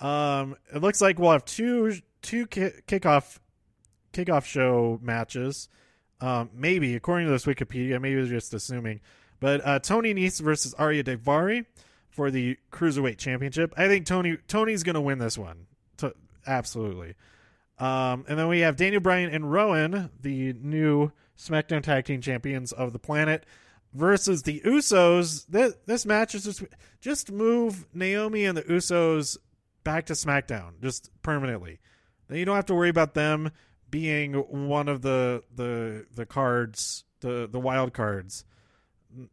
Um, 0.00 0.56
it 0.74 0.82
looks 0.82 1.00
like 1.00 1.18
we'll 1.18 1.32
have 1.32 1.44
two 1.44 1.94
two 2.20 2.46
kickoff 2.46 3.38
kickoff 4.12 4.44
show 4.44 4.98
matches. 5.02 5.68
Um, 6.20 6.50
maybe 6.52 6.94
according 6.94 7.28
to 7.28 7.32
this 7.32 7.46
Wikipedia, 7.46 8.00
maybe 8.00 8.26
just 8.28 8.52
assuming. 8.52 9.00
But 9.38 9.66
uh, 9.66 9.78
Tony 9.78 10.12
Nese 10.12 10.42
versus 10.42 10.74
Ariya 10.74 11.04
Daivari 11.04 11.64
for 12.10 12.30
the 12.30 12.58
cruiserweight 12.70 13.16
championship. 13.16 13.72
I 13.78 13.88
think 13.88 14.04
Tony 14.04 14.36
Tony's 14.46 14.82
going 14.82 14.94
to 14.94 15.00
win 15.00 15.18
this 15.18 15.38
one. 15.38 15.66
Absolutely. 16.46 17.14
Um, 17.78 18.24
and 18.28 18.38
then 18.38 18.48
we 18.48 18.60
have 18.60 18.76
Daniel 18.76 19.00
Bryan 19.00 19.30
and 19.30 19.50
Rowan, 19.50 20.10
the 20.20 20.52
new 20.52 21.12
SmackDown 21.38 21.82
Tag 21.82 22.04
Team 22.04 22.20
Champions 22.20 22.72
of 22.72 22.92
the 22.92 22.98
planet, 22.98 23.46
versus 23.94 24.42
the 24.42 24.60
Usos. 24.60 25.46
This, 25.48 25.74
this 25.86 26.06
match 26.06 26.34
is 26.34 26.44
just 26.44 26.62
just 27.00 27.32
move 27.32 27.86
Naomi 27.94 28.44
and 28.44 28.56
the 28.56 28.62
Usos 28.62 29.38
back 29.82 30.06
to 30.06 30.12
SmackDown 30.12 30.80
just 30.82 31.10
permanently. 31.22 31.80
Then 32.28 32.38
you 32.38 32.44
don't 32.44 32.56
have 32.56 32.66
to 32.66 32.74
worry 32.74 32.90
about 32.90 33.14
them 33.14 33.50
being 33.90 34.34
one 34.34 34.88
of 34.88 35.02
the 35.02 35.42
the 35.54 36.06
the 36.14 36.26
cards, 36.26 37.04
the 37.20 37.48
the 37.50 37.60
wild 37.60 37.92
cards 37.92 38.44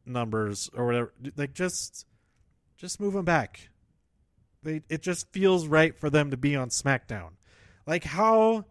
numbers 0.06 0.70
or 0.74 0.86
whatever. 0.86 1.14
Like 1.36 1.54
just 1.54 2.06
just 2.78 3.00
move 3.00 3.14
them 3.14 3.26
back. 3.26 3.70
They 4.68 4.82
it 4.90 5.02
just 5.02 5.32
feels 5.32 5.66
right 5.66 5.98
for 5.98 6.10
them 6.10 6.30
to 6.32 6.36
be 6.36 6.54
on 6.54 6.68
SmackDown. 6.68 7.30
Like 7.86 8.04
how 8.04 8.66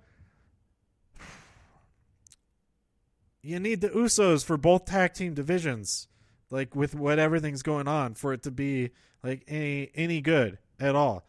you 3.40 3.58
need 3.58 3.80
the 3.80 3.88
Usos 3.88 4.44
for 4.44 4.58
both 4.58 4.84
tag 4.84 5.14
team 5.14 5.32
divisions, 5.32 6.06
like 6.50 6.76
with 6.76 6.94
what 6.94 7.18
everything's 7.18 7.62
going 7.62 7.88
on, 7.88 8.12
for 8.12 8.34
it 8.34 8.42
to 8.42 8.50
be 8.50 8.90
like 9.24 9.44
any 9.48 9.90
any 9.94 10.20
good 10.20 10.58
at 10.78 10.94
all. 10.94 11.26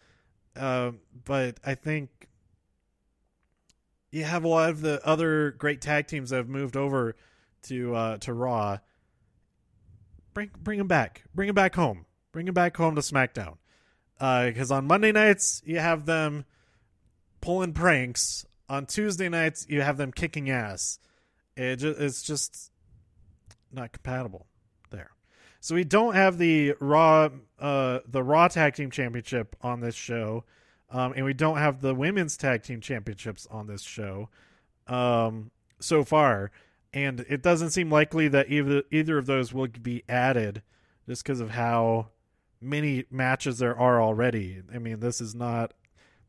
Uh, 0.54 0.92
but 1.24 1.62
I 1.66 1.76
think 1.76 2.28
you 4.12 4.26
have 4.26 4.44
a 4.44 4.50
lot 4.50 4.70
of 4.70 4.82
the 4.82 5.00
other 5.08 5.52
great 5.52 5.80
tag 5.80 6.08
teams 6.08 6.32
that 6.32 6.38
have 6.38 6.50
moved 6.50 6.76
over 6.76 7.16
to 7.64 7.96
uh, 7.96 8.18
to 8.18 8.34
Raw. 8.34 8.80
Bring 10.34 10.52
bring 10.62 10.78
them 10.78 10.90
back. 10.90 11.24
Bring 11.34 11.48
them 11.48 11.56
back 11.56 11.76
home. 11.76 12.06
Bring 12.34 12.48
them 12.48 12.54
back 12.54 12.76
home 12.76 12.96
to 12.96 13.02
SmackDown. 13.02 13.60
Because 14.18 14.72
uh, 14.72 14.76
on 14.76 14.88
Monday 14.88 15.12
nights 15.12 15.62
you 15.66 15.80
have 15.80 16.06
them 16.06 16.46
pulling 17.42 17.74
pranks. 17.74 18.46
On 18.70 18.86
Tuesday 18.86 19.30
nights 19.30 19.66
you 19.70 19.82
have 19.82 19.98
them 19.98 20.12
kicking 20.12 20.50
ass. 20.50 21.00
It 21.56 21.78
just, 21.78 22.00
it's 22.00 22.22
just 22.22 22.72
not 23.72 23.92
compatible 23.92 24.46
there. 24.90 25.12
So 25.60 25.76
we 25.76 25.84
don't 25.84 26.16
have 26.16 26.38
the 26.38 26.76
Raw 26.80 27.30
uh, 27.60 28.00
the 28.08 28.24
Raw 28.24 28.48
Tag 28.48 28.76
Team 28.76 28.92
Championship 28.92 29.56
on 29.62 29.82
this 29.82 29.96
show. 29.96 30.44
Um, 30.90 31.14
and 31.16 31.26
we 31.26 31.34
don't 31.34 31.58
have 31.58 31.82
the 31.82 31.94
women's 31.94 32.38
tag 32.38 32.64
team 32.64 32.80
championships 32.80 33.46
on 33.52 33.68
this 33.68 33.82
show 33.82 34.30
um, 34.88 35.52
so 35.80 36.04
far. 36.04 36.52
And 36.94 37.26
it 37.28 37.42
doesn't 37.44 37.72
seem 37.72 37.92
likely 37.92 38.30
that 38.30 38.50
either 38.50 38.84
either 38.92 39.18
of 39.18 39.26
those 39.26 39.54
will 39.54 39.68
be 39.68 40.04
added 40.08 40.62
just 41.08 41.24
because 41.24 41.42
of 41.42 41.52
how 41.52 42.08
many 42.62 43.06
matches 43.10 43.60
there 43.60 43.78
are 43.78 44.02
already. 44.02 44.62
I 44.74 44.80
mean, 44.80 45.00
this 45.00 45.22
is 45.22 45.36
not 45.36 45.74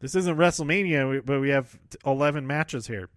this 0.01 0.15
isn't 0.15 0.37
WrestleMania, 0.37 1.25
but 1.25 1.41
we 1.41 1.51
have 1.51 1.79
11 2.07 2.47
matches 2.47 2.87
here. 2.87 3.09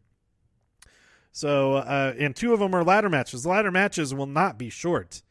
So, 1.32 1.76
uh, 1.76 2.14
and 2.18 2.36
two 2.36 2.54
of 2.54 2.60
them 2.60 2.74
are 2.76 2.84
ladder 2.84 3.10
matches. 3.10 3.46
Ladder 3.46 3.72
matches 3.72 4.14
will 4.14 4.26
not 4.26 4.58
be 4.58 4.70
short. 4.70 5.22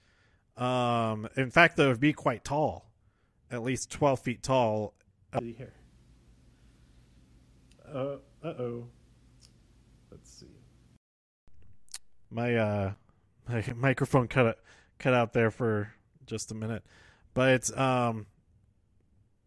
Um, 0.57 1.29
in 1.37 1.51
fact, 1.51 1.77
they'll 1.77 1.97
be 1.97 2.13
quite 2.13 2.45
tall, 2.45 2.91
at 3.51 3.63
least 3.63 3.91
12 3.91 4.21
feet 4.21 4.43
tall. 4.43 4.95
Uh, 5.33 5.41
here. 5.41 5.75
Uh 7.93 8.17
oh. 8.45 8.87
Let's 10.11 10.31
see. 10.31 10.47
My 12.31 12.55
uh 12.55 12.93
my 13.49 13.65
microphone 13.75 14.29
cut 14.29 14.59
cut 14.99 15.15
out 15.15 15.33
there 15.33 15.51
for 15.51 15.93
just 16.27 16.53
a 16.53 16.55
minute. 16.55 16.85
But 17.41 17.75
um 17.79 18.27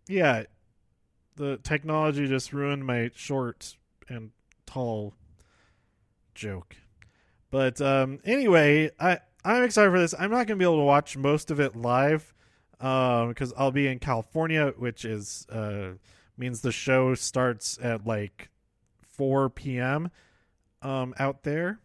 yeah, 0.10 0.46
the 1.36 1.58
technology 1.58 2.28
just 2.28 2.52
ruined 2.52 2.88
my 2.88 3.12
short 3.14 3.78
and 4.10 4.32
tall 4.66 5.14
joke. 6.34 6.76
But 7.52 7.80
um 7.82 8.18
anyway, 8.26 8.90
I 9.00 9.20
I'm 9.46 9.62
excited 9.62 9.92
for 9.92 10.00
this. 10.00 10.16
I'm 10.18 10.32
not 10.32 10.48
going 10.48 10.48
to 10.48 10.56
be 10.56 10.66
able 10.66 10.80
to 10.80 10.86
watch 10.86 11.16
most 11.18 11.52
of 11.52 11.60
it 11.60 11.76
live 11.76 12.34
um 12.80 13.28
because 13.28 13.54
I'll 13.56 13.72
be 13.72 13.86
in 13.86 14.00
California, 14.00 14.74
which 14.76 15.06
is 15.06 15.46
uh 15.52 15.92
means 16.36 16.62
the 16.62 16.72
show 16.72 17.14
starts 17.14 17.78
at 17.80 18.08
like 18.08 18.50
4 19.12 19.52
p.m. 19.52 20.10
Um, 20.82 21.14
out 21.20 21.44
there, 21.44 21.80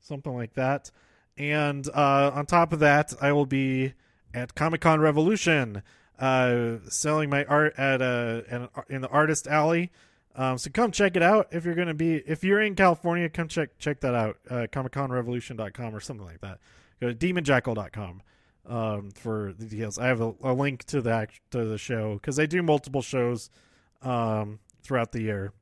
something 0.00 0.34
like 0.34 0.54
that. 0.54 0.90
And 1.38 1.88
uh, 1.94 2.32
on 2.34 2.46
top 2.46 2.72
of 2.72 2.80
that, 2.80 3.14
I 3.20 3.30
will 3.30 3.46
be 3.46 3.94
at 4.36 4.54
Comic 4.54 4.82
Con 4.82 5.00
Revolution, 5.00 5.82
uh, 6.18 6.76
selling 6.88 7.30
my 7.30 7.44
art 7.46 7.74
at 7.78 8.02
a, 8.02 8.44
at 8.48 8.60
a 8.60 8.70
in 8.88 9.00
the 9.00 9.08
Artist 9.08 9.48
Alley. 9.48 9.90
Um, 10.36 10.58
so 10.58 10.70
come 10.70 10.92
check 10.92 11.16
it 11.16 11.22
out 11.22 11.48
if 11.50 11.64
you're 11.64 11.74
to 11.74 11.94
be 11.94 12.16
if 12.16 12.44
you're 12.44 12.60
in 12.60 12.74
California, 12.74 13.28
come 13.30 13.48
check 13.48 13.78
check 13.78 14.00
that 14.00 14.14
out. 14.14 14.36
Uh, 14.48 14.66
ComicConRevolution.com 14.70 15.96
or 15.96 16.00
something 16.00 16.26
like 16.26 16.42
that. 16.42 16.58
Go 17.00 17.12
to 17.12 17.14
DemonJackal.com 17.14 18.22
um, 18.68 19.10
for 19.12 19.54
the 19.58 19.64
details. 19.64 19.98
I 19.98 20.06
have 20.06 20.20
a, 20.20 20.34
a 20.42 20.52
link 20.52 20.84
to 20.84 21.00
the 21.00 21.28
to 21.50 21.64
the 21.64 21.78
show 21.78 22.14
because 22.14 22.38
I 22.38 22.44
do 22.44 22.62
multiple 22.62 23.02
shows 23.02 23.48
um, 24.02 24.58
throughout 24.82 25.12
the 25.12 25.22
year. 25.22 25.52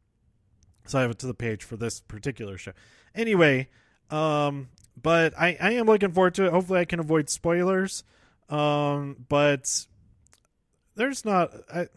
So 0.87 0.98
I 0.98 1.02
have 1.02 1.12
it 1.12 1.18
to 1.20 1.28
the 1.28 1.34
page 1.34 1.62
for 1.62 1.76
this 1.76 2.00
particular 2.00 2.58
show. 2.58 2.72
Anyway, 3.14 3.68
um, 4.10 4.68
but 5.00 5.32
I, 5.38 5.56
I 5.60 5.70
am 5.72 5.87
looking 5.87 6.10
forward 6.10 6.34
to 6.34 6.46
it. 6.46 6.52
Hopefully, 6.52 6.80
I 6.80 6.84
can 6.84 6.98
avoid 6.98 7.30
spoilers. 7.30 8.02
Um, 8.48 9.24
but 9.28 9.87
there's 10.94 11.24
not. 11.24 11.52
I, 11.72 11.88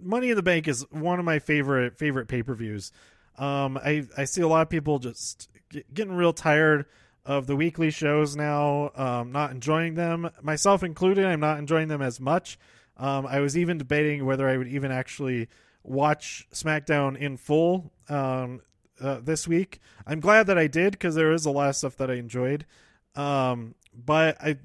Money 0.00 0.30
in 0.30 0.36
the 0.36 0.42
Bank 0.42 0.68
is 0.68 0.84
one 0.90 1.18
of 1.18 1.24
my 1.24 1.38
favorite 1.38 1.98
favorite 1.98 2.28
pay 2.28 2.42
per 2.42 2.54
views. 2.54 2.92
Um, 3.38 3.78
I 3.78 4.06
I 4.16 4.24
see 4.24 4.42
a 4.42 4.48
lot 4.48 4.62
of 4.62 4.68
people 4.68 4.98
just 4.98 5.48
get, 5.70 5.92
getting 5.92 6.14
real 6.14 6.32
tired 6.32 6.86
of 7.24 7.46
the 7.46 7.56
weekly 7.56 7.90
shows 7.90 8.34
now, 8.34 8.90
um, 8.96 9.32
not 9.32 9.52
enjoying 9.52 9.94
them, 9.94 10.28
myself 10.42 10.82
included. 10.82 11.24
I'm 11.24 11.40
not 11.40 11.58
enjoying 11.58 11.88
them 11.88 12.02
as 12.02 12.18
much. 12.20 12.58
Um, 12.96 13.26
I 13.26 13.40
was 13.40 13.56
even 13.56 13.78
debating 13.78 14.24
whether 14.24 14.48
I 14.48 14.56
would 14.56 14.68
even 14.68 14.90
actually 14.90 15.48
watch 15.84 16.46
SmackDown 16.52 17.16
in 17.16 17.36
full 17.36 17.92
um, 18.08 18.60
uh, 19.00 19.20
this 19.22 19.46
week. 19.46 19.80
I'm 20.06 20.20
glad 20.20 20.46
that 20.48 20.58
I 20.58 20.66
did 20.66 20.92
because 20.92 21.14
there 21.14 21.32
is 21.32 21.46
a 21.46 21.50
lot 21.50 21.68
of 21.68 21.76
stuff 21.76 21.96
that 21.96 22.10
I 22.10 22.14
enjoyed. 22.14 22.66
Um, 23.14 23.74
but 23.94 24.40
I, 24.40 24.58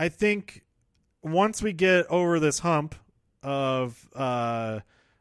I 0.00 0.08
think 0.08 0.64
once 1.22 1.62
we 1.62 1.74
get 1.74 2.06
over 2.06 2.40
this 2.40 2.60
hump 2.60 2.94
of 3.42 4.08
uh, 4.16 4.80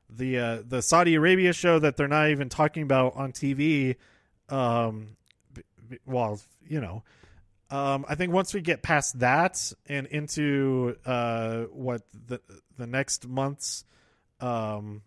the 0.09 0.39
uh, 0.39 0.57
the 0.65 0.81
Saudi 0.81 1.15
Arabia 1.15 1.51
show 1.51 1.79
that 1.79 1.97
they're 1.97 2.07
not 2.07 2.29
even 2.29 2.47
talking 2.47 2.83
about 2.83 3.17
on 3.17 3.33
TV. 3.33 3.97
Um, 4.47 5.17
well, 6.05 6.39
you 6.65 6.79
know, 6.79 7.03
um, 7.69 8.05
I 8.07 8.15
think 8.15 8.31
once 8.31 8.53
we 8.53 8.61
get 8.61 8.81
past 8.81 9.19
that 9.19 9.73
and 9.89 10.07
into 10.07 10.95
uh, 11.05 11.63
what 11.73 12.03
the 12.13 12.39
the 12.77 12.87
next 12.87 13.27
month's 13.27 13.83
um, 14.39 15.01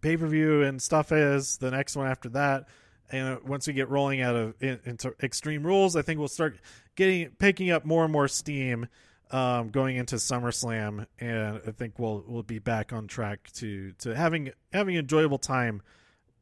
pay 0.00 0.16
per 0.16 0.28
view 0.28 0.62
and 0.62 0.80
stuff 0.80 1.10
is, 1.10 1.56
the 1.56 1.72
next 1.72 1.96
one 1.96 2.06
after 2.06 2.28
that, 2.28 2.68
and 3.10 3.42
once 3.42 3.66
we 3.66 3.72
get 3.72 3.88
rolling 3.88 4.20
out 4.20 4.36
of 4.36 4.54
in, 4.60 4.78
into 4.84 5.12
Extreme 5.20 5.64
Rules, 5.64 5.96
I 5.96 6.02
think 6.02 6.20
we'll 6.20 6.28
start 6.28 6.56
getting 6.96 7.30
picking 7.38 7.70
up 7.70 7.84
more 7.84 8.04
and 8.04 8.12
more 8.12 8.28
steam 8.28 8.88
um, 9.30 9.70
going 9.70 9.96
into 9.96 10.16
SummerSlam, 10.16 11.06
and 11.18 11.60
I 11.66 11.70
think 11.70 11.98
we'll 11.98 12.24
we'll 12.26 12.42
be 12.42 12.58
back 12.58 12.92
on 12.92 13.06
track 13.06 13.50
to 13.54 13.92
to 13.98 14.14
having 14.14 14.52
having 14.72 14.96
enjoyable 14.96 15.38
time 15.38 15.82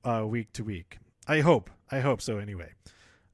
uh, 0.05 0.25
week 0.27 0.53
to 0.55 0.65
week. 0.65 0.99
I 1.27 1.41
hope. 1.41 1.71
I 1.91 2.01
hope 2.01 2.21
so. 2.21 2.39
Anyway. 2.39 2.73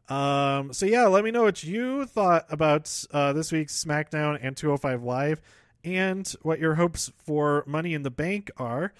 Um, 0.08 0.72
so 0.72 0.86
yeah, 0.86 1.06
let 1.06 1.22
me 1.22 1.30
know 1.30 1.42
what 1.42 1.62
you 1.62 2.06
thought 2.06 2.46
about 2.48 3.04
uh, 3.12 3.34
this 3.34 3.52
week's 3.52 3.84
SmackDown 3.84 4.38
and 4.40 4.56
205 4.56 5.02
Live, 5.02 5.42
and 5.84 6.26
what 6.40 6.58
your 6.58 6.76
hopes 6.76 7.12
for 7.18 7.62
Money 7.66 7.92
in 7.92 8.04
the 8.04 8.10
Bank 8.10 8.50
are. 8.56 8.94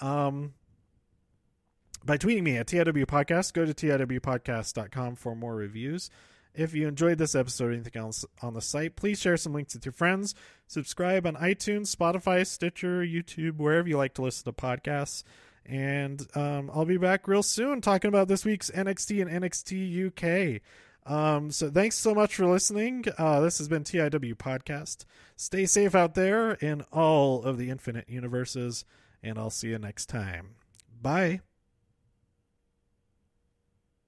Um, 0.00 0.54
by 2.04 2.16
tweeting 2.16 2.42
me 2.42 2.56
at 2.56 2.66
TIW 2.66 3.06
Podcast. 3.06 3.52
Go 3.52 3.64
to 3.64 3.74
TIWpodcast.com 3.74 5.16
for 5.16 5.36
more 5.36 5.54
reviews. 5.54 6.10
If 6.54 6.74
you 6.74 6.88
enjoyed 6.88 7.18
this 7.18 7.34
episode 7.34 7.66
or 7.66 7.72
anything 7.72 8.00
else 8.00 8.24
on 8.42 8.54
the 8.54 8.60
site, 8.60 8.96
please 8.96 9.20
share 9.20 9.36
some 9.36 9.52
links 9.52 9.74
with 9.74 9.84
your 9.86 9.92
friends. 9.92 10.34
Subscribe 10.66 11.26
on 11.26 11.36
iTunes, 11.36 11.94
Spotify, 11.94 12.46
Stitcher, 12.46 13.02
YouTube, 13.02 13.56
wherever 13.56 13.88
you 13.88 13.96
like 13.96 14.14
to 14.14 14.22
listen 14.22 14.44
to 14.44 14.52
podcasts. 14.52 15.22
And 15.64 16.26
um, 16.34 16.70
I'll 16.74 16.84
be 16.84 16.96
back 16.96 17.28
real 17.28 17.42
soon 17.42 17.80
talking 17.80 18.08
about 18.08 18.28
this 18.28 18.44
week's 18.44 18.70
NXT 18.70 19.22
and 19.22 19.42
NXT 19.42 20.56
UK. 20.56 20.62
Um, 21.10 21.50
so 21.50 21.70
thanks 21.70 21.96
so 21.96 22.14
much 22.14 22.34
for 22.34 22.46
listening. 22.46 23.04
Uh, 23.16 23.40
this 23.40 23.58
has 23.58 23.68
been 23.68 23.84
TIW 23.84 24.34
Podcast. 24.34 25.04
Stay 25.36 25.64
safe 25.66 25.94
out 25.94 26.14
there 26.14 26.52
in 26.52 26.82
all 26.92 27.42
of 27.42 27.56
the 27.56 27.70
infinite 27.70 28.08
universes, 28.08 28.84
and 29.22 29.38
I'll 29.38 29.50
see 29.50 29.68
you 29.68 29.78
next 29.78 30.06
time. 30.06 30.56
Bye. 31.00 31.40